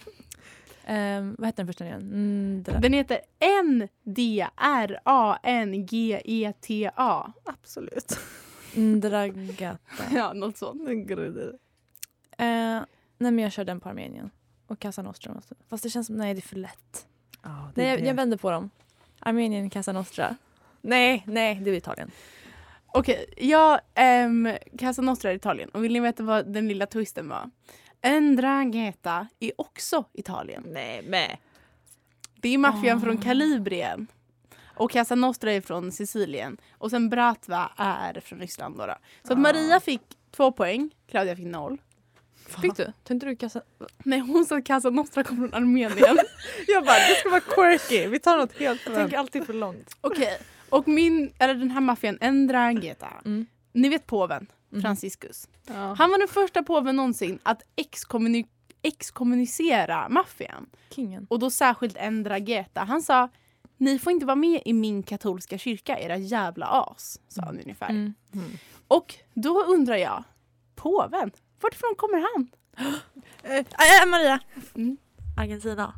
Ehm, 0.86 1.36
vad 1.38 1.48
heter 1.48 1.58
den 1.58 1.68
första 1.68 1.86
igen? 1.86 2.02
Mm. 2.02 2.64
Den 2.82 2.94
heter 2.94 3.20
N-D-R-A-N-G-E-T-A. 3.40 4.54
Absolut. 7.46 8.20
Ndragata. 8.76 10.04
Ja, 10.14 10.34
något 10.34 10.58
sånt. 10.58 10.82
Eh, 10.90 10.98
nej 12.38 12.86
men 13.18 13.40
jag 13.40 13.52
kör 13.52 13.66
den 13.66 13.80
på 13.80 13.90
Armenien. 13.90 14.30
Och 14.68 14.80
Casa 14.80 15.02
Nostra. 15.02 15.34
måste- 15.34 15.56
Fast 15.70 15.84
det 15.84 15.90
känns 15.90 16.08
som, 16.08 16.16
nej 16.16 16.34
det 16.34 16.40
är 16.40 16.42
för 16.42 16.56
lätt. 16.56 17.08
Ja, 17.44 17.72
det 17.76 17.82
Nej, 17.82 17.90
jag, 17.92 18.06
jag 18.06 18.14
vänder 18.14 18.38
på 18.38 18.52
dem. 18.52 18.70
Armenien, 19.20 19.70
Casa 19.70 19.92
Nostra. 19.92 20.36
Nej, 20.82 21.24
nej 21.28 21.56
det 21.56 21.70
är 21.70 21.74
Italien. 21.74 22.12
Okej, 22.88 23.26
jag 23.38 23.80
um, 24.26 24.54
Casa 24.80 25.02
Nostra 25.02 25.32
är 25.32 25.36
Italien. 25.36 25.70
Och 25.70 25.84
vill 25.84 25.94
ni 25.94 26.00
veta 26.00 26.24
vad 26.24 26.54
den 26.54 26.68
lilla 26.68 26.86
twisten 26.86 27.30
var? 27.30 27.50
Ndrangheta 28.22 29.28
är 29.40 29.52
också 29.58 30.04
Italien. 30.14 30.64
Nej, 30.68 31.02
men. 31.04 31.30
Det 32.42 32.50
är 32.54 32.58
maffian 32.58 32.98
Ah. 32.98 33.02
från 33.02 33.18
Kalibrien. 33.18 34.08
Och 34.76 34.92
Casa 34.92 35.16
Nostra 35.16 35.52
är 35.54 35.62
från 35.62 35.92
Sicilien. 35.92 36.58
Och 36.72 36.90
sen 36.90 37.10
Bratva 37.10 37.72
är 37.78 38.20
från 38.20 38.40
Ryssland. 38.40 38.78
Då. 38.78 38.84
Så 39.24 39.34
att 39.34 39.40
Ah. 39.40 39.42
Maria 39.42 39.80
fick 39.80 40.02
två 40.32 40.52
poäng, 40.52 40.90
Claudia 41.08 41.36
fick 41.36 41.46
noll. 41.46 41.78
Fick 42.50 42.76
du? 42.78 42.94
Tänkte 43.04 43.26
du 43.28 43.36
Casa... 43.36 43.62
Nej, 43.98 44.20
hon 44.20 44.46
sa 44.46 44.62
Casa 44.62 44.90
Nostra 44.90 45.24
kommer 45.24 45.48
från 45.48 45.54
Armenien. 45.54 46.18
Jag 46.68 46.86
bara, 46.86 46.96
det 47.00 47.16
ska 47.20 47.30
vara 47.30 47.40
quirky. 47.42 48.08
Vi 48.08 48.20
tar 48.20 48.38
något 48.38 48.58
helt 48.58 48.82
Jag 48.86 48.96
tänker 48.96 49.18
alltid 49.18 49.46
för 49.46 49.54
långt. 49.54 49.96
Okej, 50.02 50.40
och 50.70 50.88
min, 50.88 51.34
eller 51.40 51.54
den 51.54 51.72
här 51.72 51.82
maffian, 51.82 52.16
Ndrangheta. 52.22 53.08
Mm. 53.26 53.46
Ni 53.74 53.90
vet 53.90 54.08
påven, 54.08 54.48
Mhm. 54.70 54.82
Franciscus. 54.82 55.48
Ja. 55.68 55.74
Han 55.98 56.10
var 56.10 56.18
den 56.20 56.28
första 56.28 56.64
påven 56.64 56.96
någonsin 56.96 57.40
att 57.44 57.62
excommuni- 57.76 58.48
exkommunicera 58.82 60.10
maffian. 60.10 60.70
Och 61.30 61.40
då 61.40 61.50
särskilt 61.50 61.98
Ndrangheta. 62.12 62.82
Han 62.84 63.02
sa 63.02 63.30
ni 63.78 64.00
får 64.00 64.12
inte 64.14 64.26
vara 64.26 64.36
med 64.36 64.62
i 64.66 64.74
min 64.74 65.04
katolska 65.04 65.58
kyrka, 65.58 66.00
era 66.00 66.18
jävla 66.18 66.66
as. 66.66 67.20
Sa 67.28 67.42
han 67.42 67.60
ungefär. 67.60 67.90
Mm. 67.90 68.14
Mm. 68.34 68.50
Och 68.88 69.16
då 69.34 69.64
undrar 69.64 69.96
jag, 69.96 70.24
påven, 70.76 71.32
varifrån 71.62 71.96
kommer 71.98 72.20
han? 72.34 72.50
Eh, 73.44 73.58
äh, 73.58 74.08
Maria! 74.08 74.40
Mm. 74.76 74.98
Argentina. 75.38 75.94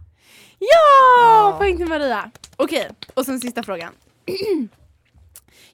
Ja! 0.59 1.55
Poäng 1.57 1.77
till 1.77 1.87
Maria. 1.87 2.31
Okej, 2.55 2.89
och 3.13 3.25
sen 3.25 3.39
sista 3.39 3.63
frågan. 3.63 3.93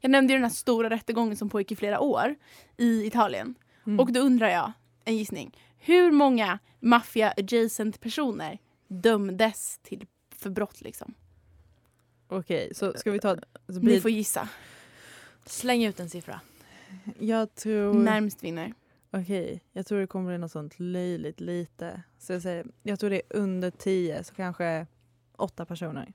jag 0.01 0.11
nämnde 0.11 0.33
ju 0.33 0.37
den 0.37 0.43
här 0.43 0.55
stora 0.55 0.89
rättegången 0.89 1.37
som 1.37 1.49
pågick 1.49 1.71
i 1.71 1.75
flera 1.75 1.99
år 1.99 2.35
i 2.77 3.05
Italien. 3.05 3.55
Mm. 3.87 3.99
Och 3.99 4.13
då 4.13 4.19
undrar 4.19 4.49
jag, 4.49 4.71
en 5.05 5.17
gissning. 5.17 5.57
Hur 5.77 6.11
många 6.11 6.59
maffia 6.79 7.33
adjacent 7.37 8.01
personer 8.01 8.59
dömdes 8.87 9.79
till 9.83 10.05
för 10.35 10.49
brott 10.49 10.81
liksom? 10.81 11.13
Okej, 12.27 12.71
så 12.75 12.93
ska 12.93 13.11
vi 13.11 13.19
ta... 13.19 13.35
Så 13.35 13.73
Ni 13.73 13.79
blir, 13.79 14.01
får 14.01 14.11
gissa. 14.11 14.49
Släng 15.45 15.85
ut 15.85 15.99
en 15.99 16.09
siffra. 16.09 16.41
Jag 17.19 17.55
tror... 17.55 17.93
Närmst 17.93 18.43
vinner. 18.43 18.73
Okej, 19.17 19.63
jag 19.73 19.85
tror 19.85 19.99
det 19.99 20.07
kommer 20.07 20.27
bli 20.27 20.37
något 20.37 20.51
sånt 20.51 20.79
löjligt 20.79 21.39
lite. 21.39 22.01
Så 22.19 22.33
jag, 22.33 22.41
säger, 22.41 22.65
jag 22.83 22.99
tror 22.99 23.09
det 23.09 23.15
är 23.15 23.37
under 23.37 23.71
tio, 23.71 24.23
så 24.23 24.35
kanske 24.35 24.87
åtta 25.35 25.65
personer. 25.65 26.13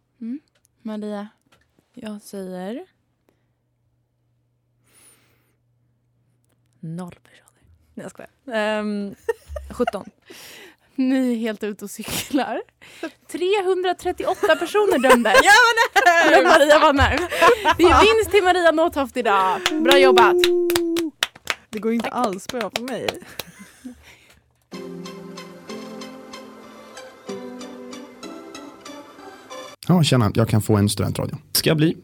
Maria. 0.82 1.28
Jag 1.94 2.22
säger... 2.22 2.86
Noll 6.80 7.14
personer. 7.22 7.62
Nej 7.94 8.04
jag 8.04 8.10
skojar. 8.10 8.30
Um, 8.80 9.14
17. 9.70 10.10
Ni 10.94 11.32
är 11.32 11.36
helt 11.36 11.62
ute 11.62 11.84
och 11.84 11.90
cyklar. 11.90 12.62
338 13.28 14.56
personer 14.56 14.98
dömdes. 15.10 15.34
Men 16.30 16.44
Maria 16.44 16.78
var 16.78 16.92
närmst. 16.92 17.28
Det 17.78 17.84
är 17.84 18.14
vinst 18.14 18.30
till 18.30 18.44
Maria 18.44 18.70
Nåtoft 18.70 19.16
idag. 19.16 19.60
Bra 19.82 19.98
jobbat. 19.98 20.36
Det 21.70 21.78
går 21.78 21.92
inte 21.92 22.08
alls 22.08 22.46
bra 22.48 22.70
för 22.76 22.82
mig. 22.82 23.08
Ja, 29.88 30.02
tjena, 30.02 30.30
jag 30.34 30.48
kan 30.48 30.62
få 30.62 30.76
en 30.76 30.88
studentradio. 30.88 31.36
Ska 31.52 31.74
bli. 31.74 31.96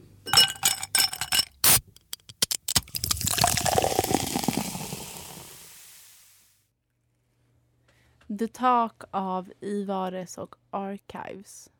The 8.38 8.48
Talk 8.48 9.02
av 9.10 9.52
Ivares 9.60 10.38
och 10.38 10.54
Archives. 10.70 11.70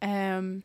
Ehm, 0.00 0.62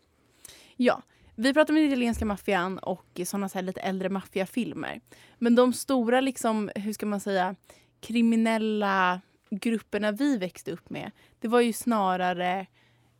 ja, 0.75 1.01
vi 1.41 1.53
pratar 1.53 1.73
om 1.73 1.75
den 1.75 1.87
italienska 1.87 2.25
maffian 2.25 2.77
och 2.77 3.21
sådana 3.25 3.49
så 3.49 3.57
här 3.57 3.65
lite 3.65 3.81
äldre 3.81 4.09
maffiafilmer. 4.09 5.01
Men 5.37 5.55
de 5.55 5.73
stora, 5.73 6.21
liksom, 6.21 6.71
hur 6.75 6.93
ska 6.93 7.05
man 7.05 7.19
säga, 7.19 7.55
kriminella 8.01 9.21
grupperna 9.49 10.11
vi 10.11 10.37
växte 10.37 10.71
upp 10.71 10.89
med, 10.89 11.11
det 11.39 11.47
var 11.47 11.61
ju 11.61 11.73
snarare 11.73 12.67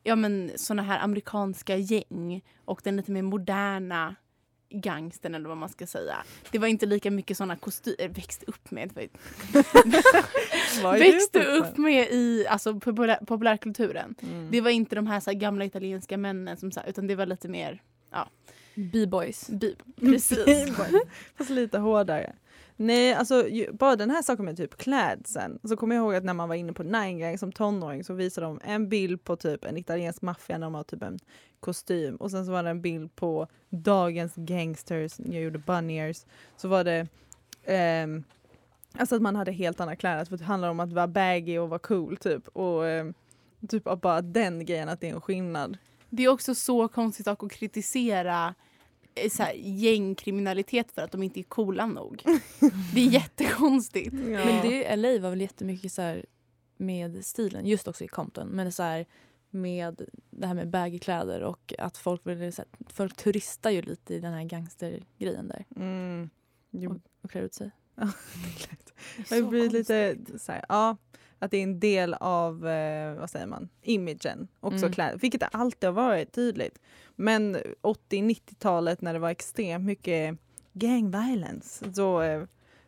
ja, 0.03 0.15
men, 0.15 0.51
såna 0.55 0.81
här 0.81 0.99
amerikanska 0.99 1.75
gäng 1.75 2.41
och 2.65 2.81
den 2.83 2.97
lite 2.97 3.11
mer 3.11 3.21
moderna 3.21 4.15
gangstern 4.69 5.35
eller 5.35 5.49
vad 5.49 5.57
man 5.57 5.69
ska 5.69 5.87
säga. 5.87 6.15
Det 6.51 6.59
var 6.59 6.67
inte 6.67 6.85
lika 6.85 7.11
mycket 7.11 7.37
såna 7.37 7.55
kostymer, 7.55 8.07
växte 8.07 8.45
upp 8.45 8.71
med, 8.71 8.93
växte 10.99 11.43
upp 11.43 11.77
med 11.77 12.07
i 12.11 12.45
alltså, 12.49 12.79
populär, 12.79 13.19
populärkulturen. 13.25 14.15
Mm. 14.21 14.47
Det 14.51 14.61
var 14.61 14.69
inte 14.69 14.95
de 14.95 15.07
här, 15.07 15.19
så 15.19 15.31
här 15.31 15.37
gamla 15.37 15.65
italienska 15.65 16.17
männen 16.17 16.57
som 16.57 16.71
utan 16.87 17.07
det 17.07 17.15
var 17.15 17.25
lite 17.25 17.47
mer 17.47 17.81
B-boys. 18.75 19.49
bi- 19.49 19.75
precis. 19.99 20.77
Fast 21.37 21.49
lite 21.49 21.77
hårdare. 21.77 22.33
Nej, 22.75 23.13
alltså 23.13 23.47
ju, 23.47 23.71
bara 23.71 23.95
den 23.95 24.09
här 24.09 24.21
saken 24.21 24.45
med 24.45 24.57
typ 24.57 24.77
klädseln. 24.77 25.59
Så 25.63 25.77
kommer 25.77 25.95
jag 25.95 26.03
ihåg 26.03 26.15
att 26.15 26.23
när 26.23 26.33
man 26.33 26.49
var 26.49 26.55
inne 26.55 26.73
på 26.73 26.83
Nine 26.83 27.19
Gag 27.19 27.39
som 27.39 27.51
tonåring 27.51 28.03
så 28.03 28.13
visade 28.13 28.47
de 28.47 28.59
en 28.63 28.89
bild 28.89 29.23
på 29.23 29.35
typ 29.35 29.65
en 29.65 29.77
italiensk 29.77 30.21
maffia 30.21 30.57
när 30.57 30.65
de 30.67 30.73
har 30.75 30.83
typ 30.83 31.03
en 31.03 31.19
kostym 31.59 32.15
och 32.15 32.31
sen 32.31 32.45
så 32.45 32.51
var 32.51 32.63
det 32.63 32.69
en 32.69 32.81
bild 32.81 33.15
på 33.15 33.47
dagens 33.69 34.33
gangsters, 34.35 35.19
jag 35.19 35.43
gjorde 35.43 35.59
bunniers, 35.59 36.25
så 36.57 36.67
var 36.67 36.83
det 36.83 37.07
ehm, 37.65 38.23
alltså 38.97 39.15
att 39.15 39.21
man 39.21 39.35
hade 39.35 39.51
helt 39.51 39.79
andra 39.79 39.95
kläder, 39.95 40.25
för 40.25 40.37
det 40.37 40.43
handlar 40.43 40.69
om 40.69 40.79
att 40.79 40.93
vara 40.93 41.07
baggy 41.07 41.57
och 41.57 41.69
vara 41.69 41.79
cool 41.79 42.17
typ 42.17 42.47
och 42.47 42.87
ehm, 42.87 43.13
typ 43.69 43.83
bara 43.83 44.21
den 44.21 44.65
grejen 44.65 44.89
att 44.89 45.01
det 45.01 45.09
är 45.09 45.13
en 45.13 45.21
skillnad. 45.21 45.77
Det 46.09 46.23
är 46.23 46.27
också 46.27 46.55
så 46.55 46.87
konstigt 46.87 47.27
att 47.27 47.51
kritisera 47.51 48.55
eh, 49.15 49.29
så 49.29 49.43
här, 49.43 49.53
gängkriminalitet 49.53 50.91
för 50.91 51.01
att 51.01 51.11
de 51.11 51.23
inte 51.23 51.39
är 51.39 51.43
coola 51.43 51.85
nog. 51.85 52.23
Det 52.93 53.01
är 53.01 53.09
jättekonstigt. 53.09 54.13
Men 54.13 54.69
det, 54.69 54.95
LA 54.95 55.19
var 55.19 55.29
väl 55.29 55.41
jättemycket 55.41 55.91
så 55.91 56.01
här 56.01 56.25
med 56.77 57.25
stilen, 57.25 57.65
just 57.65 57.87
också 57.87 58.03
i 58.03 58.07
Compton. 58.07 58.47
Men 58.47 58.71
så 58.71 58.83
här 58.83 59.05
med 59.49 60.01
det 60.29 60.47
här 60.47 60.53
med 60.53 60.69
baggy-kläder 60.69 61.41
och 61.41 61.73
att 61.77 61.97
folk 61.97 62.21
vill, 62.23 62.53
så 62.53 62.61
här, 62.61 62.69
folk 62.93 63.15
turistar 63.15 63.69
ju 63.69 63.81
lite 63.81 64.13
i 64.13 64.19
den 64.19 64.33
här 64.33 64.43
gangstergrejen 64.43 65.47
där 65.47 65.65
Mm. 65.75 66.29
Jo, 66.71 67.01
och 67.21 67.31
klär 67.31 67.41
ut 67.41 67.53
sig. 67.53 67.71
Det 69.29 69.41
blir 69.41 69.69
lite 69.69 70.17
så 70.39 70.51
här, 70.51 70.65
ja, 70.69 70.97
att 71.39 71.51
det 71.51 71.57
är 71.57 71.63
en 71.63 71.79
del 71.79 72.13
av, 72.13 72.67
eh, 72.67 73.13
vad 73.13 73.29
säger 73.29 73.47
man, 73.47 73.69
imagen. 73.81 74.47
Också 74.59 74.77
Mm. 74.85 74.91
kläder, 74.93 75.17
vilket 75.17 75.39
det 75.41 75.47
alltid 75.47 75.87
har 75.87 75.93
varit 75.93 76.31
tydligt. 76.31 76.79
Men 77.15 77.57
80-90-talet 77.81 79.01
när 79.01 79.13
det 79.13 79.19
var 79.19 79.29
extremt 79.29 79.85
mycket 79.85 80.37
gang 80.73 81.11
violence, 81.11 81.85
då, 81.85 82.21
eh, 82.21 82.43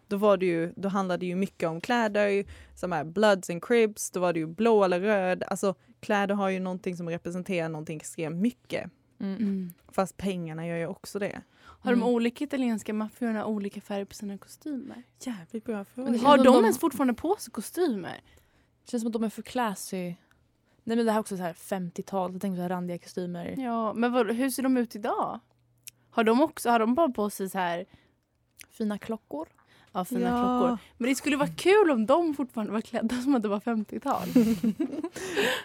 då, 0.07 0.17
var 0.17 0.37
det 0.37 0.45
ju, 0.45 0.73
då 0.75 0.89
handlade 0.89 1.19
det 1.19 1.25
ju 1.25 1.35
mycket 1.35 1.69
om 1.69 1.81
kläder, 1.81 2.45
som 2.75 2.93
är 2.93 3.03
bloods 3.03 3.49
and 3.49 3.63
cribs, 3.65 4.11
då 4.11 4.19
var 4.19 4.33
det 4.33 4.39
ju 4.39 4.45
blå 4.47 4.83
eller 4.83 4.99
röd. 4.99 5.43
Alltså 5.47 5.75
kläder 5.99 6.35
har 6.35 6.49
ju 6.49 6.59
någonting 6.59 6.97
som 6.97 7.09
representerar 7.09 7.69
någonting 7.69 7.97
extremt 7.97 8.35
mycket. 8.35 8.91
Mm. 9.19 9.35
Mm. 9.37 9.73
Fast 9.91 10.17
pengarna 10.17 10.67
gör 10.67 10.77
ju 10.77 10.87
också 10.87 11.19
det. 11.19 11.41
Har 11.61 11.91
de 11.91 11.99
Mm. 12.01 12.07
olika 12.13 12.43
italienska 12.43 12.93
maffiorna 12.93 13.45
olika 13.45 13.81
färg 13.81 14.05
på 14.05 14.15
sina 14.15 14.37
kostymer? 14.37 15.03
Jävligt 15.21 15.63
bra 15.65 15.85
fråga. 15.85 16.17
Har 16.19 16.37
de 16.37 16.43
de- 16.43 16.63
ens 16.63 16.79
fortfarande 16.79 17.13
på 17.13 17.35
sig 17.39 17.51
kostymer? 17.51 18.21
Det 18.85 18.91
känns 18.91 19.01
som 19.01 19.07
att 19.07 19.13
de 19.13 19.23
är 19.23 19.29
för 19.29 19.41
classy. 19.41 20.15
Nej 20.83 20.97
men 20.97 21.05
det 21.05 21.11
här 21.11 21.19
är 21.19 21.21
också 21.21 21.37
så 21.37 21.43
här 21.43 21.53
50-tal, 21.53 22.31
jag 22.31 22.41
tänker 22.41 22.55
så 22.57 22.61
här 22.61 22.69
randiga 22.69 22.97
kostymer. 22.97 23.55
Ja, 23.57 23.93
men 23.93 24.11
vad, 24.11 24.31
hur 24.31 24.49
ser 24.49 24.63
de 24.63 24.77
ut 24.77 24.95
idag? 24.95 25.39
Har 26.09 26.23
de 26.23 26.41
också, 26.41 26.69
har 26.69 26.79
de 26.79 26.95
bara 26.95 27.09
på 27.09 27.29
sig 27.29 27.49
så 27.49 27.57
här 27.57 27.85
Fina 28.69 28.97
klockor. 28.97 29.47
ja, 29.91 30.05
fina 30.05 30.21
Ja. 30.21 30.35
klockor? 30.59 30.77
Men 30.97 31.09
det 31.09 31.15
skulle 31.15 31.37
vara 31.37 31.49
kul 31.49 31.91
om 31.91 32.05
de 32.05 32.33
fortfarande 32.35 32.73
var 32.73 32.81
klädda 32.81 33.21
som 33.21 33.35
att 33.35 33.41
det 33.41 33.47
var 33.47 33.59
50-tal. 33.59 34.27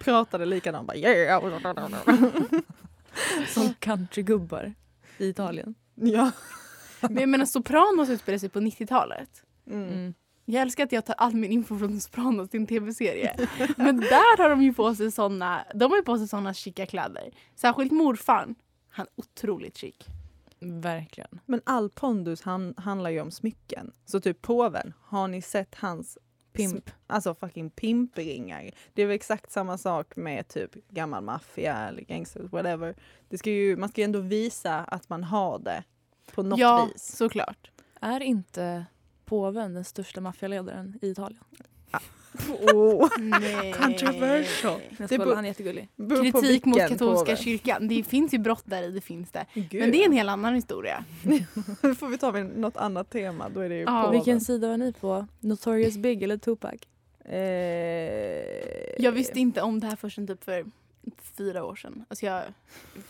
Pratade 0.04 0.44
likadant 0.46 0.86
bara 0.86 0.96
yeah. 0.96 1.42
Som 3.48 3.74
countrygubbar 3.78 4.74
i 5.18 5.28
Italien. 5.28 5.74
Ja. 5.94 6.30
Men 7.00 7.16
jag 7.16 7.28
menar 7.28 7.46
Sopranos 7.46 8.08
utspelar 8.08 8.38
sig 8.38 8.48
på 8.48 8.60
90-talet. 8.60 9.42
Mm. 9.66 9.88
Mm. 9.88 10.14
Jag 10.48 10.62
älskar 10.62 10.84
att 10.84 10.92
jag 10.92 11.04
tar 11.04 11.14
all 11.18 11.34
min 11.34 11.52
info 11.52 11.78
från 11.78 12.00
Sopranos 12.00 12.50
till 12.50 12.60
en 12.60 12.66
tv-serie. 12.66 13.48
Men 13.76 13.96
där 13.96 14.38
har 14.42 14.50
de 14.50 14.62
ju 14.62 14.74
på 14.74 14.94
sig 14.94 15.10
såna, 15.12 15.64
de 15.74 15.90
har 15.90 15.96
ju 15.98 16.02
på 16.04 16.18
sig 16.18 16.28
såna 16.28 16.54
chica 16.54 16.86
kläder. 16.86 17.30
Särskilt 17.54 17.92
morfar. 17.92 18.54
Han 18.88 19.06
är 19.06 19.12
otroligt 19.22 19.76
chic. 19.76 19.96
Verkligen. 20.60 21.40
Men 21.46 21.60
all 21.64 21.90
pondus 21.90 22.42
han, 22.42 22.74
handlar 22.76 23.10
ju 23.10 23.20
om 23.20 23.30
smycken. 23.30 23.92
Så 24.04 24.20
typ 24.20 24.42
påven, 24.42 24.92
har 25.02 25.28
ni 25.28 25.42
sett 25.42 25.74
hans 25.74 26.18
Pimp. 26.52 26.88
sm- 26.88 26.92
Alltså 27.06 27.34
fucking 27.34 27.70
pimpringar. 27.70 28.70
Det 28.94 29.02
är 29.02 29.06
väl 29.06 29.14
exakt 29.16 29.52
samma 29.52 29.78
sak 29.78 30.16
med 30.16 30.48
typ 30.48 30.88
gammal 30.88 31.24
maffia 31.24 31.76
eller 31.88 32.02
gangsters, 32.02 32.52
whatever. 32.52 32.96
Det 33.28 33.38
ska 33.38 33.50
ju, 33.50 33.76
man 33.76 33.88
ska 33.88 34.00
ju 34.00 34.04
ändå 34.04 34.20
visa 34.20 34.78
att 34.78 35.08
man 35.08 35.24
har 35.24 35.58
det 35.58 35.84
på 36.34 36.42
något 36.42 36.58
ja, 36.58 36.88
vis. 36.92 37.16
såklart. 37.16 37.70
Är 38.00 38.20
inte 38.20 38.84
påven 39.26 39.74
den 39.74 39.84
största 39.84 40.20
maffialedaren 40.20 40.98
i 41.02 41.08
Italien? 41.10 41.40
Oh. 42.74 43.08
Nej. 43.20 43.72
Controversial. 43.72 44.80
Jag 44.98 45.08
Det 45.08 45.14
skojar, 45.14 45.34
han 45.34 45.44
är 45.44 45.48
jättegullig. 45.48 45.88
Kritik 46.32 46.64
mot 46.64 46.78
katolska 46.78 47.24
påve. 47.32 47.36
kyrkan. 47.36 47.88
Det 47.88 48.02
finns 48.02 48.34
ju 48.34 48.38
brott 48.38 48.62
där 48.66 48.82
i, 48.82 48.90
det 48.90 49.00
finns 49.00 49.30
det. 49.30 49.46
Gud, 49.54 49.80
Men 49.80 49.90
det 49.92 50.02
är 50.02 50.06
en 50.06 50.12
helt 50.12 50.28
annan 50.30 50.54
historia. 50.54 51.04
Då 51.82 51.94
får 51.94 52.08
vi 52.08 52.18
ta 52.18 52.32
med 52.32 52.58
något 52.58 52.76
annat 52.76 53.10
tema. 53.10 53.48
Då 53.48 53.60
är 53.60 53.68
det 53.68 53.74
ju 53.74 53.80
Ja, 53.82 54.02
påven. 54.02 54.10
Vilken 54.12 54.40
sida 54.40 54.68
var 54.68 54.76
ni 54.76 54.92
på? 54.92 55.26
Notorious 55.40 55.96
Big 55.96 56.22
eller 56.22 56.36
Tupac? 56.38 56.74
Eh, 57.24 59.02
Jag 59.04 59.12
visste 59.12 59.40
inte 59.40 59.62
om 59.62 59.80
det 59.80 59.86
här 59.86 59.96
förrän 59.96 60.26
typ 60.26 60.44
för 60.44 60.64
fyra 61.38 61.64
år 61.64 61.74
sedan. 61.76 62.04
Alltså 62.08 62.26
jag 62.26 62.42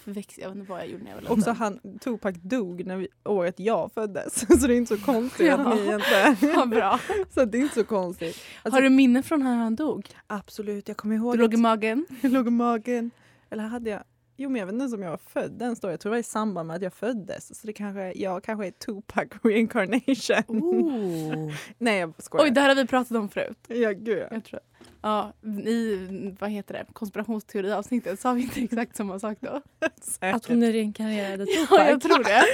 växte, 0.05 0.41
jag 0.41 0.49
vet 0.49 0.59
inte 0.59 0.71
vad 0.71 0.81
jag 0.81 0.89
gjorde 0.89 1.05
när 1.05 1.11
jag 1.11 1.17
var 1.17 1.23
liten. 1.23 1.39
Också 1.39 1.51
han, 1.51 1.99
Tupac 2.01 2.35
dog 2.43 2.87
när 2.87 2.97
vi, 2.97 3.09
året 3.25 3.61
jag 3.61 3.93
föddes. 3.93 4.41
Så 4.61 4.67
det 4.67 4.75
är 4.75 4.77
inte 4.77 4.97
så 4.99 5.05
konstigt 5.05 5.53
att 5.53 5.61
Ja. 5.61 5.75
ni 5.75 5.93
inte... 5.95 6.37
Vad 6.57 6.69
bra. 6.71 7.01
Så 7.35 7.45
det 7.45 7.59
är 7.59 7.63
inte 7.63 7.75
så 7.75 7.85
konstigt. 7.85 8.37
Alltså, 8.63 8.77
Har 8.77 8.83
du 8.83 8.89
minne 8.91 9.23
från 9.23 9.41
när 9.45 9.57
han 9.57 9.77
dog? 9.77 10.09
Absolut, 10.27 10.89
jag 10.89 10.97
kommer 10.97 11.17
ihåg 11.17 11.35
Du 11.35 11.39
låg 11.41 11.53
i 11.53 11.57
att 11.57 11.61
magen? 11.61 12.07
jag 12.23 12.33
låg 12.33 12.47
i 12.47 12.51
magen. 12.51 13.11
Eller 13.51 13.63
hade 13.63 13.91
jag... 13.91 14.03
Jo 14.39 14.49
men 14.51 14.59
jag 14.59 14.67
vet 14.67 14.73
inte 14.73 14.83
ens 14.83 14.95
om 14.95 15.03
jag 15.03 15.11
var 15.11 15.21
född 15.29 15.53
den 15.59 15.77
står 15.77 15.91
Jag 15.91 16.01
tror 16.01 16.11
det 16.11 16.15
var 16.15 16.21
i 16.21 16.23
samband 16.23 16.67
med 16.67 16.77
att 16.77 16.83
jag 16.83 16.93
föddes. 16.93 17.61
Så 17.61 17.67
det 17.67 17.73
kanske, 17.73 18.13
jag 18.17 18.43
kanske 18.45 18.67
är 18.67 18.71
Tupac 18.71 19.25
reincarnation. 19.43 20.63
Oh. 20.63 21.53
Nej 21.79 21.99
jag 22.01 22.13
skojar. 22.19 22.45
Oj, 22.45 22.51
det 22.51 22.61
här 22.61 22.69
har 22.69 22.77
vi 22.77 22.87
pratat 22.87 23.17
om 23.17 23.29
förut. 23.29 23.59
Ja 23.69 23.91
gud 23.93 24.19
ja. 24.19 24.27
Jag 24.31 24.45
tror. 24.45 24.61
Ja, 25.07 25.33
i 25.67 26.35
vad 26.41 26.51
heter 26.51 26.75
det? 26.75 26.85
konspirationsteoriavsnittet 26.93 28.21
sa 28.21 28.33
vi 28.33 28.43
inte 28.43 28.61
exakt 28.61 28.97
samma 28.97 29.19
sak 29.19 29.39
då? 29.41 29.63
Säkert. 30.01 30.37
Att 30.37 30.47
hon 30.47 30.63
är 30.63 30.73
reinkarnerade 30.73 31.47
Tupac? 31.47 31.79
Ja, 31.79 31.89
jag 31.89 32.01
tror 32.01 32.25
det. 32.25 32.45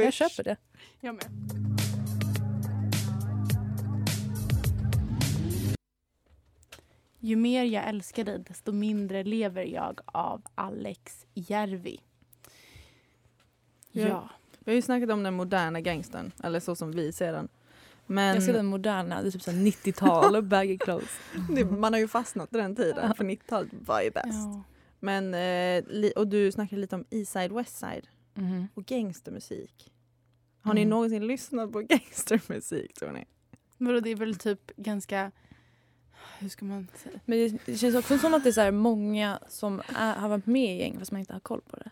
Jag 0.04 0.12
köper 0.12 0.44
det. 0.44 0.56
Jag 1.00 1.14
med. 1.14 1.24
Ju 7.20 7.36
mer 7.36 7.64
jag 7.64 7.88
älskar 7.88 8.24
dig 8.24 8.38
desto 8.48 8.72
mindre 8.72 9.24
lever 9.24 9.64
jag 9.64 10.00
av 10.06 10.42
Alex 10.54 11.26
Järvi. 11.34 12.00
Ja. 13.92 14.08
Ja. 14.08 14.28
Vi 14.58 14.72
har 14.72 14.76
ju 14.76 14.82
snackat 14.82 15.10
om 15.10 15.22
den 15.22 15.34
moderna 15.34 15.80
gangstern. 15.80 16.32
Eller 16.42 16.60
så 16.60 16.76
som 16.76 16.90
vi 16.92 17.12
ser 17.12 17.32
den. 17.32 17.48
Men 18.06 18.34
Jag 18.34 18.42
ser 18.42 18.52
den 18.52 18.66
moderna, 18.66 19.22
det 19.22 19.28
är 19.28 19.30
typ 19.30 19.42
så 19.42 19.50
här 19.50 19.58
90-tal 19.58 20.36
och 20.36 20.44
baggy 20.44 20.78
clothes. 20.78 21.18
man 21.78 21.92
har 21.92 22.00
ju 22.00 22.08
fastnat 22.08 22.54
i 22.54 22.56
den 22.56 22.76
tiden. 22.76 23.14
För 23.14 23.24
90-talet 23.24 23.68
var 23.72 24.00
ju 24.02 24.10
bäst. 24.10 24.28
Ja. 24.32 24.62
Men, 25.00 25.34
eh, 25.34 26.10
och 26.16 26.28
du 26.28 26.52
snackade 26.52 26.80
lite 26.80 26.96
om 26.96 27.04
Eastside 27.10 27.52
Westside 27.52 28.08
Mhm. 28.36 28.68
och 28.74 28.86
gangstermusik. 28.86 29.92
Har 30.62 30.74
ni 30.74 30.80
Mm. 30.80 30.90
någonsin 30.90 31.26
lyssnat 31.26 31.72
på 31.72 31.80
gangstermusik 31.88 32.94
tror 32.94 33.12
ni? 33.12 33.24
Vadå, 33.78 34.00
det 34.00 34.10
är 34.10 34.16
väl 34.16 34.36
typ 34.36 34.76
ganska... 34.76 35.30
Hur 36.38 36.48
ska 36.48 36.64
man 36.64 36.88
säga? 36.96 37.20
Men 37.24 37.58
det, 37.66 37.76
känns 37.76 37.94
också 37.96 38.18
som 38.18 38.34
att 38.34 38.44
det 38.44 38.58
är 38.58 38.70
många 38.70 39.38
som 39.48 39.82
är, 39.96 40.14
har 40.14 40.28
varit 40.28 40.46
med 40.46 40.76
i 40.76 40.80
gäng 40.80 40.98
fast 40.98 41.12
man 41.12 41.20
inte 41.20 41.32
har 41.32 41.40
koll 41.40 41.60
på 41.60 41.76
det. 41.76 41.90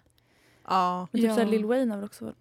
Ja. 0.65 1.09
Men 1.13 1.21
typ 1.23 1.31
Ja. 1.39 1.45
Lil 1.45 1.65
Wayne 1.65 1.91
har 1.93 1.97
väl 1.99 2.07
också 2.07 2.25
varit... 2.25 2.37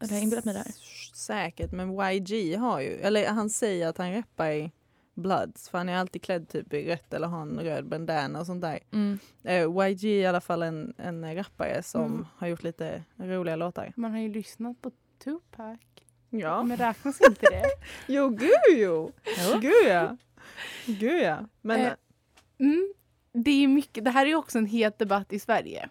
Eller 0.00 0.08
har 0.10 0.16
jag 0.16 0.22
inbillat 0.22 0.44
mig 0.44 0.54
det 0.54 0.60
här? 0.60 0.72
Säkert, 1.14 1.72
men 1.72 1.90
YG 2.12 2.56
har 2.56 2.80
ju, 2.80 2.88
eller 3.00 3.28
han 3.28 3.50
säger 3.50 3.88
att 3.88 3.98
han 3.98 4.12
rappar 4.14 4.50
i 4.50 4.70
Bloods 5.14 5.68
för 5.68 5.78
han 5.78 5.88
är 5.88 5.96
alltid 5.96 6.22
klädd 6.22 6.48
typ 6.48 6.72
i 6.74 6.90
rött 6.90 7.14
eller 7.14 7.26
har 7.26 7.42
en 7.42 7.60
röd 7.60 7.88
bandana 7.88 8.40
och 8.40 8.46
sånt 8.46 8.62
där. 8.62 8.78
Mm. 8.92 9.18
Eh, 9.44 9.62
YG 9.90 10.04
är 10.04 10.22
i 10.22 10.26
alla 10.26 10.40
fall 10.40 10.62
en, 10.62 10.94
en 10.98 11.34
rappare 11.34 11.82
som 11.82 12.04
Mm. 12.04 12.26
har 12.36 12.46
gjort 12.48 12.62
lite 12.62 13.02
roliga 13.16 13.56
låtar. 13.56 13.92
Man 13.96 14.10
har 14.12 14.18
ju 14.18 14.32
lyssnat 14.32 14.82
på 14.82 14.90
Tupac. 15.24 15.78
Ja. 16.30 16.62
Men 16.62 16.76
räknas 16.76 17.20
inte 17.20 17.46
det? 17.50 17.64
Jo, 18.06 18.28
gud 18.28 18.50
jo! 18.78 19.12
Gud 19.60 19.86
ja! 19.88 20.16
Gud 20.86 21.22
ja. 21.22 21.38
Men 21.60 21.80
Eh, 21.80 21.92
Mm. 22.60 22.92
Det, 23.32 23.50
är 23.50 23.68
mycket, 23.68 24.04
det 24.04 24.10
här 24.10 24.22
är 24.26 24.28
ju 24.28 24.34
också 24.34 24.58
en 24.58 24.66
het 24.66 24.98
debatt 24.98 25.32
i 25.32 25.38
Sverige. 25.38 25.88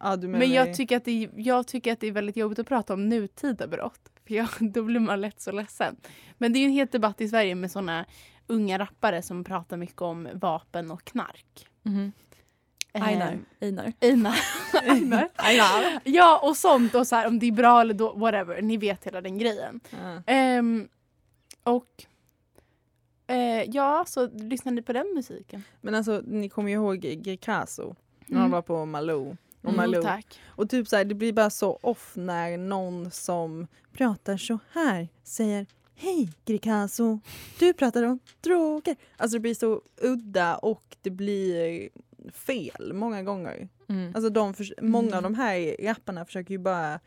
Ja, 0.00 0.16
du 0.16 0.26
menar 0.28 0.38
Men 0.38 0.52
jag 0.52 0.74
tycker, 0.74 0.96
att 0.96 1.04
det, 1.04 1.24
är- 1.24 1.30
jag 1.36 1.66
tycker 1.66 1.92
att 1.92 2.00
det 2.00 2.06
är 2.06 2.12
väldigt 2.12 2.36
jobbigt 2.36 2.58
att 2.58 2.66
prata 2.68 2.94
om 2.94 3.08
nutida 3.08 3.66
brott. 3.66 4.00
För 4.26 4.34
jag, 4.34 4.48
då 4.60 4.82
blir 4.82 5.00
man 5.00 5.20
lätt 5.20 5.40
så 5.40 5.52
ledsen. 5.52 5.96
Men 6.38 6.52
det 6.52 6.58
är 6.58 6.60
ju 6.60 6.66
en 6.66 6.72
het 6.72 6.92
debatt 6.92 7.20
i 7.20 7.28
Sverige 7.28 7.54
med 7.54 7.70
såna 7.70 8.04
unga 8.46 8.78
rappare 8.78 9.22
som 9.22 9.44
pratar 9.44 9.76
mycket 9.76 10.02
om 10.02 10.28
vapen 10.34 10.90
och 10.90 11.04
knark. 11.04 11.66
Eh, 12.92 13.02
Einar. 13.02 13.38
Einar. 13.60 13.92
Einar. 14.00 14.34
Einar. 14.82 15.28
Einar. 15.36 16.00
Ja, 16.04 16.40
och 16.48 16.56
sånt. 16.56 16.94
Och 16.94 17.06
så 17.06 17.16
här, 17.16 17.26
om 17.28 17.38
det 17.38 17.46
är 17.46 17.52
bra 17.52 17.80
eller 17.80 17.94
då, 17.94 18.12
whatever. 18.12 18.62
Ni 18.62 18.76
vet 18.76 19.04
hela 19.04 19.20
den 19.20 19.38
grejen. 19.38 19.80
Ja. 19.90 20.22
Ehm, 20.26 20.88
och 21.62 22.04
eh, 23.26 23.62
ja, 23.70 24.04
så 24.08 24.26
lyssnar 24.28 24.72
ni 24.72 24.82
på 24.82 24.92
den 24.92 25.06
musiken? 25.14 25.62
Men 25.80 25.94
alltså, 25.94 26.22
ni 26.26 26.48
kommer 26.48 26.68
ju 26.70 26.74
ihåg 26.74 26.98
Greekazo 27.00 27.94
när 28.26 28.36
han 28.36 28.46
Mm. 28.46 28.50
var 28.50 28.62
på 28.62 28.86
Malou. 28.86 29.36
Och, 29.62 29.68
Mm, 29.72 29.76
Malou. 29.76 30.02
tack. 30.02 30.40
och 30.46 30.70
typ 30.70 30.88
så 30.88 30.96
här, 30.96 31.04
det 31.04 31.14
blir 31.14 31.32
bara 31.32 31.50
så 31.50 31.78
off 31.82 32.12
när 32.16 32.56
någon 32.56 33.10
som 33.10 33.66
pratar 33.92 34.36
så 34.36 34.58
här 34.72 35.08
säger 35.22 35.66
Hej 35.94 36.30
Greekazo, 36.44 37.20
du 37.58 37.72
pratar 37.72 38.02
om 38.02 38.18
droger. 38.40 38.96
Alltså 39.16 39.36
det 39.36 39.40
blir 39.40 39.54
så 39.54 39.82
udda 39.96 40.56
och 40.56 40.96
det 41.02 41.10
blir 41.10 41.88
fel 42.32 42.92
många 42.92 43.22
gånger. 43.22 43.68
Mm. 43.88 44.12
Alltså 44.14 44.30
de 44.30 44.54
Många 44.82 45.06
av 45.16 45.18
Mm. 45.18 45.22
de 45.22 45.34
här 45.34 45.76
rapparna 45.80 46.24
försöker 46.24 46.50
ju 46.50 46.58
bara 46.58 47.00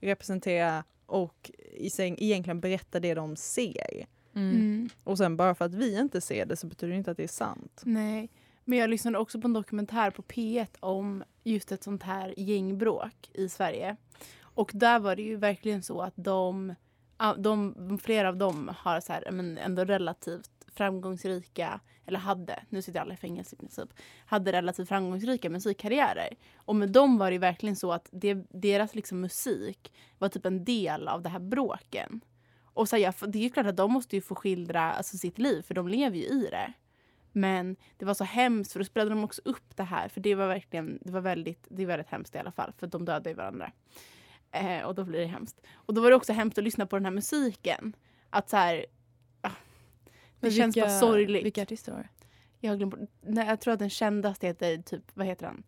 representera 0.00 0.84
och 1.06 1.50
egentligen 1.74 2.60
berätta 2.60 3.00
det 3.00 3.14
de 3.14 3.36
ser. 3.36 4.06
Mm. 4.34 4.50
Mm. 4.56 4.88
Och 5.04 5.18
sen 5.18 5.36
bara 5.36 5.54
för 5.54 5.64
att 5.64 5.74
vi 5.74 5.98
inte 5.98 6.20
ser 6.20 6.46
det 6.46 6.56
så 6.56 6.66
betyder 6.66 6.90
det 6.92 6.98
inte 6.98 7.10
att 7.10 7.16
det 7.16 7.24
är 7.24 7.28
sant. 7.28 7.82
Nej, 7.84 8.28
men 8.68 8.78
jag 8.78 8.90
lyssnade 8.90 9.18
också 9.18 9.40
på 9.40 9.46
en 9.46 9.52
dokumentär 9.52 10.10
på 10.10 10.22
P1 10.22 10.76
om 10.80 11.24
just 11.44 11.72
ett 11.72 11.84
sånt 11.84 12.02
här 12.02 12.34
gängbråk 12.36 13.30
i 13.34 13.48
Sverige. 13.48 13.96
Och 14.42 14.70
där 14.74 14.98
var 14.98 15.16
det 15.16 15.22
ju 15.22 15.36
verkligen 15.36 15.82
så 15.82 16.00
att 16.00 16.14
de, 16.16 16.74
de 17.36 17.98
flera 18.02 18.28
av 18.28 18.36
dem 18.36 18.70
har 18.78 19.00
så 19.00 19.12
här, 19.12 19.30
men 19.30 19.58
ändå 19.58 19.84
relativt 19.84 20.50
framgångsrika, 20.66 21.80
eller 22.06 22.18
hade, 22.18 22.62
nu 22.68 22.82
sitter 22.82 23.00
alla 23.00 23.14
i 23.14 23.16
fängelse 23.16 23.56
i 23.56 23.58
princip, 23.58 23.88
hade 24.26 24.52
relativt 24.52 24.88
framgångsrika 24.88 25.50
musikkarriärer. 25.50 26.36
Och 26.56 26.76
med 26.76 26.90
dem 26.90 27.18
var 27.18 27.26
det 27.26 27.34
ju 27.34 27.38
verkligen 27.38 27.76
så 27.76 27.92
att 27.92 28.08
det, 28.12 28.34
deras 28.50 28.94
liksom 28.94 29.20
musik 29.20 29.92
var 30.18 30.28
typ 30.28 30.46
en 30.46 30.64
del 30.64 31.08
av 31.08 31.22
det 31.22 31.28
här 31.28 31.38
bråken. 31.38 32.20
Och 32.62 32.88
så 32.88 32.96
här, 32.96 33.26
det 33.26 33.38
är 33.38 33.42
ju 33.42 33.50
klart 33.50 33.66
att 33.66 33.76
de 33.76 33.92
måste 33.92 34.16
ju 34.16 34.22
få 34.22 34.34
skildra 34.34 34.92
alltså, 34.92 35.16
sitt 35.16 35.38
liv, 35.38 35.62
för 35.62 35.74
de 35.74 35.88
lever 35.88 36.16
ju 36.16 36.24
i 36.24 36.48
det. 36.50 36.72
Men 37.36 37.76
det 37.96 38.04
var 38.04 38.14
så 38.14 38.24
hemskt 38.24 38.72
för 38.72 38.80
då 38.80 38.84
spelade 38.84 39.10
de 39.10 39.24
också 39.24 39.42
upp 39.44 39.76
det 39.76 39.82
här 39.82 40.08
för 40.08 40.20
det 40.20 40.34
var 40.34 40.48
verkligen, 40.48 40.98
det 41.02 41.12
var 41.12 41.20
väldigt, 41.20 41.66
det 41.68 41.82
är 41.82 41.86
väldigt 41.86 42.08
hemskt 42.08 42.34
i 42.34 42.38
alla 42.38 42.52
fall 42.52 42.72
för 42.78 42.86
de 42.86 43.04
dödade 43.04 43.30
ju 43.30 43.36
varandra. 43.36 43.72
Eh, 44.52 44.82
och 44.82 44.94
då 44.94 45.04
blir 45.04 45.20
det 45.20 45.26
hemskt. 45.26 45.60
Och 45.74 45.94
då 45.94 46.00
var 46.00 46.10
det 46.10 46.16
också 46.16 46.32
hemskt 46.32 46.58
att 46.58 46.64
lyssna 46.64 46.86
på 46.86 46.96
den 46.96 47.04
här 47.04 47.12
musiken. 47.12 47.96
Att 48.30 48.48
så 48.50 48.56
här, 48.56 48.86
ah, 49.40 49.48
det 49.48 49.54
Men 50.40 50.50
känns 50.50 50.76
vilka- 50.76 50.88
bara 50.88 50.98
sorgligt. 51.00 51.44
Vilka 51.44 51.62
artister 51.62 51.92
var 51.92 51.98
det? 51.98 52.08
Jag, 52.60 52.78
glömt, 52.78 52.94
nej, 53.20 53.46
jag 53.46 53.60
tror 53.60 53.72
att 53.74 53.78
den 53.78 53.90
kändaste 53.90 54.46
heter 54.46 54.76
typ, 54.82 55.04
vad 55.14 55.26
heter 55.26 55.46
han? 55.46 55.62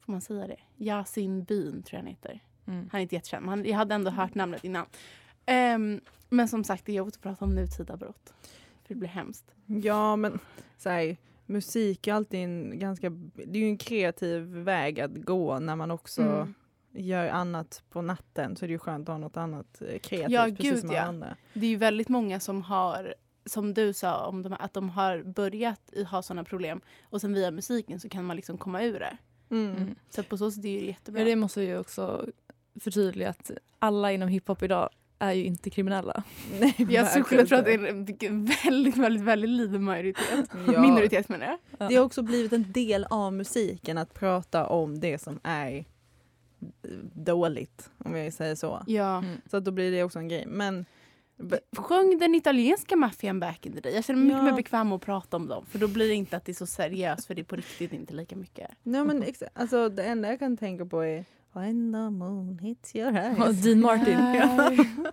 Får 0.00 0.12
man 0.12 0.20
säga 0.20 0.46
det? 0.46 0.60
Yasin 0.76 1.44
Byn 1.44 1.82
tror 1.82 1.96
jag 1.96 1.98
han 1.98 2.06
heter. 2.06 2.40
Mm. 2.66 2.88
Han 2.92 2.98
är 2.98 3.02
inte 3.02 3.14
jättekänd 3.14 3.46
men 3.46 3.48
han, 3.58 3.64
jag 3.64 3.76
hade 3.76 3.94
ändå 3.94 4.10
hört 4.10 4.34
namnet 4.34 4.64
innan. 4.64 4.86
Ehm, 5.46 6.00
men 6.28 6.48
som 6.48 6.64
sagt 6.64 6.86
det 6.86 6.92
är 6.92 6.96
jobbigt 6.96 7.14
att 7.16 7.22
prata 7.22 7.44
om 7.44 7.54
nutida 7.54 7.96
brott. 7.96 8.34
För 8.86 8.94
det 8.94 8.98
blir 8.98 9.08
hemskt. 9.08 9.54
Ja 9.66 10.16
men 10.16 10.38
så 10.78 10.88
här, 10.88 11.16
musik 11.46 12.06
är 12.06 12.12
alltid 12.14 12.40
en 12.40 12.78
ganska, 12.78 13.10
det 13.34 13.58
är 13.58 13.62
ju 13.62 13.68
en 13.68 13.78
kreativ 13.78 14.42
väg 14.42 15.00
att 15.00 15.14
gå 15.14 15.58
när 15.58 15.76
man 15.76 15.90
också 15.90 16.22
Mm. 16.22 16.54
gör 16.92 17.28
annat 17.28 17.82
på 17.90 18.02
natten 18.02 18.56
så 18.56 18.64
är 18.64 18.68
det 18.68 18.72
ju 18.72 18.78
skönt 18.78 19.08
att 19.08 19.12
ha 19.12 19.18
något 19.18 19.36
annat 19.36 19.82
eh, 19.82 19.98
kreativt 19.98 20.30
Ja, 20.32 20.44
precis 20.44 20.70
gud, 20.70 20.78
som 20.80 20.90
ja. 20.90 21.00
andra. 21.02 21.36
Det 21.52 21.66
är 21.66 21.70
ju 21.70 21.76
väldigt 21.76 22.08
många 22.08 22.40
som 22.40 22.62
har, 22.62 23.14
som 23.46 23.74
du 23.74 23.92
sa, 23.92 24.26
om 24.26 24.42
de, 24.42 24.52
att 24.52 24.72
de 24.74 24.90
har 24.90 25.22
börjat 25.22 25.90
ha 26.10 26.22
sådana 26.22 26.44
problem 26.44 26.80
och 27.02 27.20
sen 27.20 27.34
via 27.34 27.50
musiken 27.50 28.00
så 28.00 28.08
kan 28.08 28.24
man 28.24 28.36
liksom 28.36 28.58
komma 28.58 28.82
ur 28.82 28.98
det. 29.00 29.16
Mm. 29.50 29.76
Mm. 29.76 29.94
Så 30.10 30.22
på 30.22 30.36
så 30.38 30.50
sätt 30.50 30.58
är 30.58 30.62
det 30.62 30.68
ju 30.68 30.86
jättebra. 30.86 31.18
Men 31.20 31.26
det 31.28 31.36
måste 31.36 31.62
ju 31.62 31.78
också 31.78 32.26
förtydliga 32.80 33.28
att 33.30 33.50
alla 33.78 34.12
inom 34.12 34.28
hiphop 34.28 34.62
idag 34.62 34.88
är 35.24 35.32
ju 35.32 35.44
inte 35.44 35.70
kriminella. 35.70 36.22
Nej, 36.60 36.74
Jag 36.88 37.24
skulle 37.24 37.46
tro 37.46 37.58
att 37.58 37.64
det 37.64 37.72
är 37.74 37.86
en 38.24 38.44
väldigt, 38.64 38.96
väldigt, 38.96 39.22
väldigt 39.22 39.50
liten 39.50 39.84
majoritet. 39.84 40.50
Ja. 40.72 40.80
Minoritet 40.80 41.28
menar 41.28 41.46
jag. 41.46 41.58
Ja. 41.78 41.88
Det 41.88 41.94
har 41.96 42.04
också 42.04 42.22
blivit 42.22 42.52
en 42.52 42.72
del 42.72 43.06
av 43.10 43.32
musiken 43.32 43.98
att 43.98 44.14
prata 44.14 44.66
om 44.66 45.00
det 45.00 45.18
som 45.18 45.40
är 45.42 45.84
dåligt, 47.14 47.90
om 47.98 48.16
jag 48.16 48.32
säger 48.32 48.54
så. 48.54 48.82
Ja. 48.86 49.18
Mm. 49.18 49.36
Så 49.50 49.56
att 49.56 49.64
då 49.64 49.70
blir 49.70 49.90
det 49.90 50.02
också 50.02 50.18
en 50.18 50.28
grej. 50.28 50.44
Men 50.46 50.84
Sjöng 51.76 52.18
den 52.18 52.34
italienska 52.34 52.96
maffian 52.96 53.40
back 53.40 53.66
in 53.66 53.72
the 53.72 53.80
day. 53.80 53.94
Jag 53.94 54.04
känner 54.04 54.18
mig 54.18 54.26
mycket 54.26 54.38
Ja. 54.38 54.44
mer 54.44 54.52
bekväm 54.52 54.92
att 54.92 55.02
prata 55.02 55.36
om 55.36 55.48
dem. 55.48 55.66
För 55.66 55.78
då 55.78 55.88
blir 55.88 56.08
det 56.08 56.14
inte 56.14 56.36
att 56.36 56.44
det 56.44 56.52
är 56.52 56.54
så 56.54 56.66
seriöst 56.66 57.26
för 57.26 57.34
det 57.34 57.42
är 57.42 57.44
på 57.44 57.56
riktigt 57.56 57.92
inte 57.92 58.14
lika 58.14 58.36
mycket. 58.36 58.70
Nej, 58.82 59.04
men 59.04 59.24
alltså, 59.54 59.88
det 59.88 60.02
enda 60.04 60.28
jag 60.28 60.38
kan 60.38 60.56
tänka 60.56 60.86
på 60.86 61.00
är 61.04 61.24
When 61.54 61.92
the 61.92 62.10
moon 62.10 62.58
hits 62.58 62.94
your 62.96 63.16
eyes. 63.16 63.62
Dean 63.62 63.80
Martin. 63.80 64.16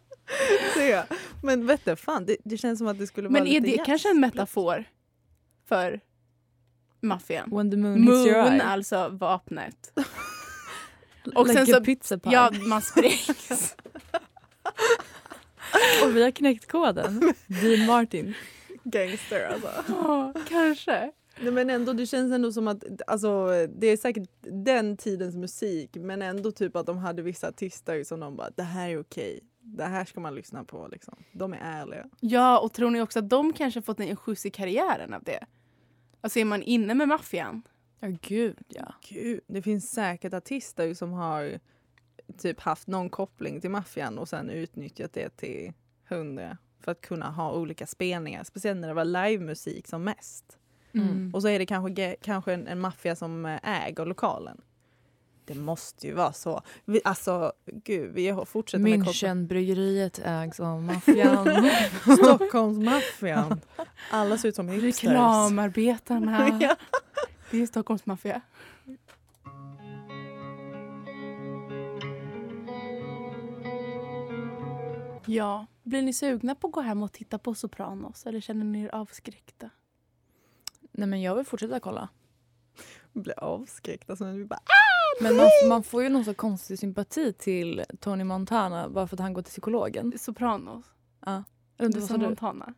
Det. 0.75 1.05
Men 1.43 1.67
vet 1.67 1.85
du, 1.85 1.95
fan, 1.95 2.25
det, 2.25 2.37
det 2.43 2.57
känns 2.57 2.79
som 2.79 2.87
att 2.87 2.99
det 2.99 3.07
skulle 3.07 3.27
vara 3.29 3.43
Men 3.43 3.47
är 3.47 3.59
det 3.61 3.77
kanske 3.85 4.09
en 4.09 4.19
metafor 4.19 4.85
för 5.69 5.99
maffian? 7.01 7.49
When 7.51 7.71
the 7.71 7.77
moon 7.77 8.03
hits 8.03 8.27
your 8.27 8.43
Moon, 8.43 8.53
eye. 8.53 8.61
alltså 8.61 9.09
vapnet. 9.09 9.91
och 11.35 11.47
like 11.47 11.65
sen 11.65 11.75
a 11.75 11.77
så- 11.77 11.83
pizza 11.83 12.17
pie. 12.19 12.33
Ja, 12.33 12.51
man 12.67 12.81
sprängs. 12.81 13.75
Och 16.03 16.15
vi 16.15 16.23
har 16.23 16.31
knäckt 16.31 16.71
koden. 16.71 17.33
Dean 17.47 17.85
Martin. 17.85 18.33
Gangster 18.83 19.45
alltså. 19.53 19.69
Ja, 19.87 20.33
kanske. 20.49 21.11
Nej, 21.43 21.51
men 21.51 21.69
ändå, 21.69 21.93
det 21.93 22.05
känns 22.05 22.33
ändå 22.33 22.51
som 22.51 22.67
att 22.67 22.83
alltså, 23.07 23.47
det 23.75 23.87
är 23.87 23.97
säkert 23.97 24.29
den 24.41 24.97
tidens 24.97 25.35
musik 25.35 25.95
men 25.95 26.21
ändå 26.21 26.51
typ 26.51 26.75
att 26.75 26.85
de 26.85 26.97
hade 26.97 27.21
vissa 27.21 27.47
artister 27.47 28.03
som 28.03 28.19
de 28.19 28.35
bara 28.35 28.49
det 28.55 28.63
här 28.63 28.89
är 28.89 28.99
okej. 28.99 29.39
Det 29.59 29.83
här 29.83 30.05
ska 30.05 30.19
man 30.19 30.35
lyssna 30.35 30.63
på 30.63 30.87
liksom. 30.91 31.15
De 31.31 31.53
är 31.53 31.59
ärliga. 31.61 32.09
Ja, 32.19 32.59
och 32.59 32.73
tror 32.73 32.89
ni 32.89 33.01
också 33.01 33.19
att 33.19 33.29
de 33.29 33.53
kanske 33.53 33.81
fått 33.81 33.99
en 33.99 34.15
skjuts 34.15 34.45
i 34.45 34.51
karriären 34.51 35.13
av 35.13 35.23
det? 35.23 35.45
Alltså 36.21 36.39
är 36.39 36.45
man 36.45 36.63
inne 36.63 36.93
med 36.93 37.07
maffian? 37.07 37.61
Ja 37.99 38.07
gud 38.21 38.57
ja. 38.67 38.93
Gud, 39.09 39.39
det 39.47 39.61
finns 39.61 39.91
säkert 39.91 40.33
artister 40.33 40.93
som 40.93 41.11
har 41.11 41.59
typ 42.37 42.59
haft 42.59 42.87
någon 42.87 43.09
koppling 43.09 43.61
till 43.61 43.69
maffian 43.69 44.17
och 44.17 44.29
sen 44.29 44.49
utnyttjat 44.49 45.13
det 45.13 45.29
till 45.37 45.73
hundra 46.09 46.57
för 46.79 46.91
att 46.91 47.01
kunna 47.01 47.31
ha 47.31 47.53
olika 47.53 47.87
spelningar. 47.87 48.43
Speciellt 48.43 48.79
när 48.79 48.87
det 48.87 48.93
var 48.93 49.05
livemusik 49.05 49.87
som 49.87 50.03
mest. 50.03 50.57
Mm. 50.93 51.31
Och 51.33 51.41
så 51.41 51.47
är 51.47 51.59
det 51.59 51.65
kanske, 51.65 52.15
kanske 52.21 52.53
en, 52.53 52.67
en 52.67 52.79
maffia 52.79 53.15
som 53.15 53.45
eh, 53.45 53.85
äger 53.85 54.05
lokalen. 54.05 54.61
Det 55.45 55.55
måste 55.55 56.07
ju 56.07 56.13
vara 56.13 56.33
så. 56.33 56.61
Vi, 56.85 57.01
alltså, 57.03 57.51
gud, 57.65 58.11
vi 58.13 58.29
har- 58.29 58.45
fortsätter 58.45 58.83
med. 58.83 58.99
Münchenbryggeriet 58.99 60.19
ägs 60.25 60.59
av 60.59 60.83
maffian. 60.83 61.69
Stockholmsmaffian. 62.17 63.61
Alla 64.11 64.37
ser 64.37 64.49
ut 64.49 64.55
som 64.55 64.69
hipsters. 64.69 65.03
Reklamarbetarna. 65.03 66.57
Ja. 66.61 66.75
Det 67.51 67.61
är 67.61 67.65
Stockholms 67.67 68.05
maffia. 68.05 68.41
Ja, 75.25 75.65
blir 75.83 76.01
ni 76.01 76.13
sugna 76.13 76.55
på 76.55 76.67
att 76.67 76.73
gå 76.73 76.81
hem 76.81 77.03
och 77.03 77.11
titta 77.11 77.37
på 77.37 77.53
Sopranos 77.55 78.25
eller 78.25 78.41
känner 78.41 78.65
ni 78.65 78.81
er 78.83 78.95
avskräckta? 78.95 79.69
Nej 80.91 81.07
men 81.07 81.21
jag 81.21 81.35
vill 81.35 81.45
fortsätta 81.45 81.79
kolla. 81.79 82.09
Blir 83.13 83.39
avskräckt. 83.39 84.09
Alltså, 84.09 84.25
vi 84.25 84.45
bara, 84.45 84.59
Men 85.21 85.35
man, 85.35 85.47
man 85.69 85.83
får 85.83 86.03
ju 86.03 86.09
någon 86.09 86.25
så 86.25 86.33
konstig 86.33 86.79
sympati 86.79 87.33
till 87.33 87.83
Tony 87.99 88.23
Montana 88.23 88.89
bara 88.89 89.07
för 89.07 89.15
att 89.15 89.19
han 89.19 89.33
går 89.33 89.41
till 89.41 89.51
psykologen. 89.51 90.13
Sopranos? 90.19 90.85
Ja. 91.25 91.43
Eller 91.77 91.93
vad 91.99 92.03
sa 92.03 92.17
du? 92.17 92.25
Montana? 92.25 92.73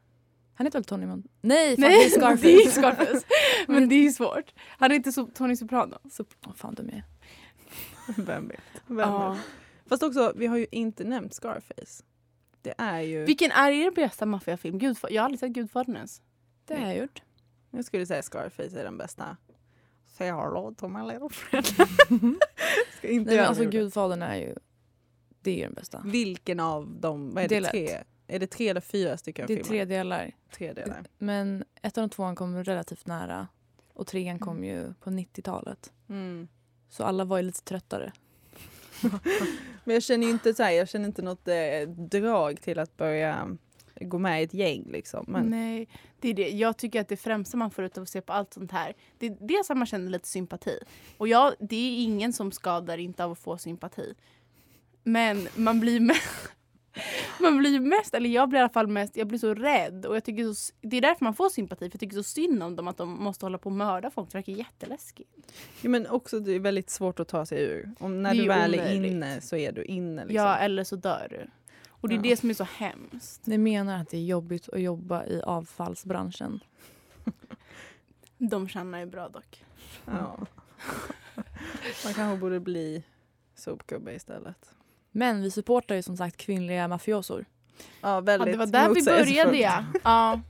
Han 0.56 0.67
heter 0.67 0.80
väl 0.80 0.84
Tony 0.86 1.06
Montana? 1.06 1.30
Nej, 1.41 1.76
fan, 1.76 1.82
Nej, 1.82 1.99
det 1.99 2.06
är 2.06 2.10
Scarface. 2.10 2.41
det 2.47 2.63
är 2.63 2.69
Scarface. 2.71 3.26
Men 3.67 3.89
det 3.89 3.95
är 3.95 4.10
svårt. 4.10 4.54
Han 4.78 4.91
är 4.91 4.95
inte 4.95 5.12
så 5.12 5.26
Tony 5.26 5.56
Soprano. 5.56 5.97
Så, 6.12 6.26
åh, 6.47 6.54
fan 6.54 6.73
dum 6.76 6.89
jag 6.89 6.97
är. 6.97 7.04
vem 8.26 8.47
vet? 8.47 8.60
Vem 8.88 8.99
Ja. 8.99 9.30
vet? 9.30 9.39
Fast 9.89 10.04
också, 10.04 10.34
vi 10.36 10.47
har 10.47 10.58
ju 10.58 10.67
inte 10.71 11.04
nämnt 11.04 11.34
Scarface. 11.34 12.04
Det 12.62 12.73
är 12.78 12.99
ju... 13.02 13.26
Vilken 13.26 13.52
är 13.52 13.71
er 13.71 13.91
bästa 13.91 14.26
maffiafilm? 14.26 14.80
Gudfa- 14.80 15.08
jag 15.12 15.21
har 15.21 15.26
aldrig 15.26 15.39
sett 15.39 15.49
Gudfadern 15.52 15.95
ens. 15.95 16.21
Det 16.65 16.76
har 16.76 16.88
jag 16.88 16.97
gjort. 16.97 17.21
Jag 17.76 17.86
skulle 17.86 18.06
säga 18.06 18.22
Scarface 18.22 18.80
är 18.80 18.84
den 18.84 18.98
bästa. 18.98 19.38
Say 20.08 20.28
hello 20.32 20.74
to 20.78 20.88
my 20.88 21.02
little 21.14 21.30
friend. 21.30 21.66
Ska 22.98 23.08
inte 23.08 23.30
Nej, 23.30 23.38
men 23.38 23.46
alltså 23.46 23.64
det. 23.64 23.70
Gudfadern 23.70 24.22
är 24.22 24.36
ju, 24.36 24.56
det 25.42 25.52
är 25.52 25.56
ju 25.56 25.64
den 25.64 25.74
bästa. 25.74 26.02
Vilken 26.06 26.60
av 26.60 26.88
dem? 27.00 27.34
Vad 27.34 27.44
är 27.44 27.48
det? 27.48 27.62
Tre? 27.64 28.04
Är 28.28 28.40
det 28.40 28.48
tre 28.48 28.70
eller 28.70 28.82
fyra 28.82 29.18
stycken 29.18 29.48
Det 29.48 29.54
är 29.54 29.56
filmer? 29.58 29.70
tre 29.70 29.86
delar. 29.86 30.32
tre 30.52 30.74
delar. 30.74 31.04
Men 31.18 31.64
ettan 31.82 32.04
och 32.04 32.12
tvåan 32.12 32.36
kom 32.36 32.64
relativt 32.64 33.08
nära. 33.08 33.48
Och 33.94 34.08
trean 34.08 34.40
kom 34.40 34.64
ju 34.64 34.94
på 34.94 35.10
90-talet. 35.10 35.92
Mm. 36.10 36.48
Så 36.90 37.04
alla 37.04 37.26
var 37.26 37.38
ju 37.38 37.44
lite 37.44 37.64
tröttare. 37.64 38.12
Men 39.84 39.94
jag 39.94 40.04
känner 40.04 40.26
ju 40.28 40.32
inte 40.32 40.54
så 40.54 40.64
här, 40.64 40.72
jag 40.72 40.90
känner 40.90 41.06
inte 41.06 41.22
något 41.22 41.48
eh, 41.48 41.90
drag 41.90 42.62
till 42.62 42.80
att 42.80 42.98
börja 42.98 43.58
gå 44.04 44.18
med 44.18 44.42
i 44.42 44.44
ett 44.44 44.54
gäng 44.54 44.84
liksom. 44.92 45.26
Men 45.28 45.46
Nej, 45.46 45.88
det 46.20 46.30
är 46.30 46.34
det. 46.34 46.50
Jag 46.50 46.78
tycker 46.78 47.02
att 47.02 47.08
det 47.08 47.18
främsta 47.18 47.58
man 47.58 47.72
får 47.72 47.84
ut 47.84 47.98
av 47.98 48.04
att 48.04 48.10
se 48.10 48.22
på 48.22 48.34
allt 48.34 48.54
sånt 48.54 48.72
här, 48.72 48.94
det 49.18 49.26
är 49.26 49.38
dels 49.39 49.70
att 49.72 49.78
man 49.78 49.88
känner 49.88 50.12
lite 50.12 50.28
sympati. 50.28 50.80
Och 51.18 51.28
ja, 51.28 51.54
det 51.60 51.76
är 51.76 52.04
ingen 52.04 52.34
som 52.34 52.52
skadar 52.52 52.98
inte 52.98 53.26
av 53.26 53.32
att 53.32 53.39
få 53.39 53.58
sympati. 53.58 54.13
Men 55.04 55.48
man 55.56 55.80
blir 55.80 56.00
mest, 56.00 56.50
man 57.39 57.58
blir 57.58 57.80
mest, 57.80 58.13
eller 58.13 58.30
jag 58.30 58.50
blir 58.50 58.60
i 58.60 58.62
alla 58.62 58.74
fall 58.74 58.88
mest, 58.88 59.18
jag 59.18 59.28
blir 59.28 59.39
så 59.39 59.54
rädd. 59.54 60.06
Och 60.06 60.16
jag 60.16 60.24
tycker 60.24 60.54
så, 60.54 60.74
det 60.82 60.98
är 60.98 61.02
därför 61.02 61.26
man 61.26 61.34
får 61.34 61.50
sympati, 61.50 61.89
för 61.89 61.96
jag 61.96 62.00
tycker 62.00 62.16
så 62.16 62.24
synd 62.24 62.63
om 62.63 62.76
dem 62.76 62.88
att 62.88 62.98
de 62.98 63.24
måste 63.24 63.46
hålla 63.46 63.58
på 63.58 63.70
och 63.70 63.76
mörda 63.76 64.12
folk. 64.12 64.32
Det 64.32 64.38
verkar 64.38 64.54
jätteläskigt. 64.54 65.54
Ja, 65.82 65.89
men 65.89 66.08
också 66.08 66.39
det 66.39 66.52
är 66.52 66.60
väldigt 66.60 66.89
svårt 66.89 67.20
att 67.20 67.28
ta 67.28 67.46
sig 67.46 67.63
ur. 67.63 67.92
Om 68.00 68.24
när 68.24 68.36
du 68.36 68.48
väl 68.48 68.74
är 68.74 69.06
inne 69.06 69.42
så 69.42 69.56
är 69.56 69.72
du 69.72 69.84
inne. 69.84 70.26
Liksom. 70.26 70.36
Ja, 70.36 70.58
eller 70.58 70.84
så 70.84 70.96
dör 70.96 71.28
du. 71.30 71.50
Och 72.04 72.10
det 72.10 72.16
är 72.16 72.18
Ja. 72.18 72.22
det 72.22 72.38
som 72.38 72.50
är 72.50 72.54
så 72.54 72.63
hemskt. 72.63 73.46
Ni 73.46 73.58
menar 73.58 74.02
att 74.02 74.10
det 74.10 74.18
är 74.18 74.24
jobbigt 74.26 74.70
att 74.70 74.82
jobba 74.82 75.26
i 75.26 75.42
avfallsbranschen? 75.42 76.60
De 78.38 78.68
tjänar 78.68 79.00
ju 79.00 79.06
bra 79.06 79.30
dock. 79.30 79.63
Ja. 80.06 80.38
Man 82.06 82.13
kanske 82.13 82.38
borde 82.38 82.60
bli 82.60 83.04
sopgubbe 83.56 84.13
istället. 84.13 84.76
Men 85.12 85.42
vi 85.42 85.52
supportar 85.52 85.96
ju 85.96 86.02
som 86.02 86.18
sagt 86.18 86.38
kvinnliga 86.38 86.88
mafiosor. 86.88 87.46
Ja, 87.78 87.86
Ja, 88.02 88.22
väldigt 88.22 88.52
det 88.52 88.58
var 88.58 88.66
där 88.66 88.89
vi 88.89 89.04
började 89.04 89.58
ja. 89.58 89.86
ja. 90.04 90.42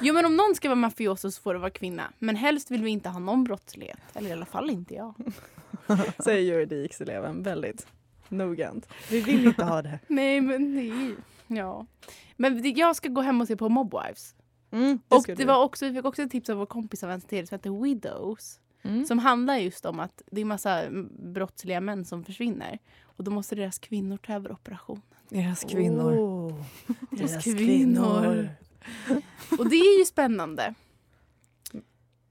Jo 0.00 0.14
men 0.14 0.24
om 0.24 0.36
någon 0.36 0.54
ska 0.54 0.68
vara 0.68 0.76
mafioso 0.76 1.30
så 1.30 1.42
får 1.42 1.54
det 1.54 1.60
vara 1.60 1.70
kvinna. 1.70 2.12
Men 2.18 2.36
helst 2.36 2.70
vill 2.70 2.82
vi 2.82 2.90
inte 2.90 3.08
ha 3.08 3.18
någon 3.18 3.44
brottslighet. 3.44 3.98
Eller 4.14 4.30
i 4.30 4.32
alla 4.32 4.46
fall 4.46 4.70
inte 4.70 4.94
jag. 4.94 5.14
Säger 6.24 6.40
juridikseleven 6.40 7.42
väldigt 7.42 7.86
noggrant. 8.30 8.88
Vi 9.10 9.20
vill 9.20 9.46
inte 9.46 9.64
ha 9.64 9.82
det. 9.82 9.98
Nej 10.08 10.40
men 10.40 10.74
det 10.74 10.82
ju... 10.82 11.16
Ja. 11.46 11.86
Men 12.36 12.62
det- 12.62 12.68
jag 12.68 12.96
ska 12.96 13.08
gå 13.08 13.20
hem 13.20 13.40
och 13.40 13.46
se 13.46 13.56
på 13.56 13.68
Mobwives. 13.68 14.34
Mm, 14.70 14.98
Och 15.08 15.24
det 15.36 15.44
var 15.44 15.64
också, 15.64 15.86
vi 15.88 15.94
fick 15.94 16.04
också 16.04 16.22
ett 16.22 16.30
tips 16.30 16.50
av 16.50 16.56
vår 16.56 16.66
kompis 16.66 17.04
av 17.04 17.10
en 17.10 17.20
serie 17.20 17.46
som 17.46 17.54
heter 17.54 17.82
Widows. 17.82 18.60
Mm. 18.82 19.04
Som 19.06 19.18
handlar 19.18 19.56
just 19.56 19.84
om 19.86 20.00
att 20.00 20.22
det 20.30 20.40
är 20.40 20.44
massa 20.44 20.82
brottsliga 21.18 21.80
män 21.80 22.04
som 22.04 22.24
försvinner. 22.24 22.78
Och 23.02 23.24
då 23.24 23.30
måste 23.30 23.54
deras 23.54 23.78
kvinnor 23.78 24.16
ta 24.16 24.32
över 24.32 24.52
operationen. 24.52 25.02
Deras 25.28 25.64
kvinnor. 25.64 26.12
Oh, 26.12 26.64
Deras 27.10 27.44
kvinnor. 27.44 28.48
Och 29.58 29.68
det 29.70 29.76
är 29.76 29.98
ju 29.98 30.04
spännande. 30.04 30.74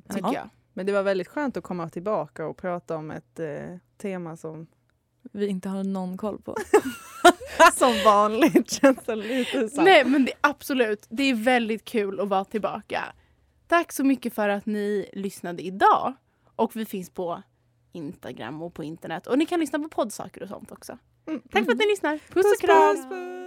Tycker 0.10 0.22
Ja. 0.28 0.34
jag. 0.34 0.50
Men 0.74 0.86
det 0.86 0.92
var 0.92 1.04
väldigt 1.04 1.28
skönt 1.28 1.58
att 1.58 1.64
komma 1.64 1.90
tillbaka 1.90 2.46
och 2.48 2.58
prata 2.58 2.98
om 2.98 3.12
ett 3.12 3.40
eh, 3.40 3.78
tema 3.98 4.38
som 4.38 4.68
Vi 5.32 5.48
inte 5.48 5.70
har 5.70 5.84
någon 5.84 6.18
koll 6.18 6.42
på. 6.42 6.56
som 7.74 7.94
vanligt 8.06 8.72
känns 8.72 9.00
det 9.06 9.16
lite 9.16 9.70
så. 9.70 9.82
Nej 9.82 10.06
men 10.06 10.26
det, 10.26 10.34
absolut, 10.42 11.06
det 11.10 11.24
är 11.24 11.34
väldigt 11.34 11.86
kul 11.86 12.20
att 12.20 12.28
vara 12.28 12.46
tillbaka. 12.46 13.04
Tack 13.68 13.92
så 13.92 14.04
mycket 14.04 14.34
för 14.34 14.50
att 14.50 14.66
ni 14.66 15.10
lyssnade 15.14 15.64
idag. 15.64 16.14
Och 16.56 16.76
vi 16.76 16.86
finns 16.86 17.10
på 17.10 17.44
Instagram 17.92 18.62
och 18.62 18.74
på 18.74 18.84
internet. 18.84 19.28
Och 19.28 19.38
ni 19.38 19.46
kan 19.46 19.60
lyssna 19.60 19.80
på 19.80 19.90
poddsaker 19.90 20.44
och 20.44 20.50
sånt 20.50 20.72
också. 20.72 20.98
Mm. 21.28 21.42
Tack 21.52 21.66
för 21.66 21.72
att 21.72 21.78
ni 21.78 21.86
lyssnar. 21.86 22.18
Puss 22.18 22.34
Puss, 22.34 22.54
och 22.54 22.60
kram! 22.60 22.96
puss, 22.96 23.06
puss. 23.06 23.45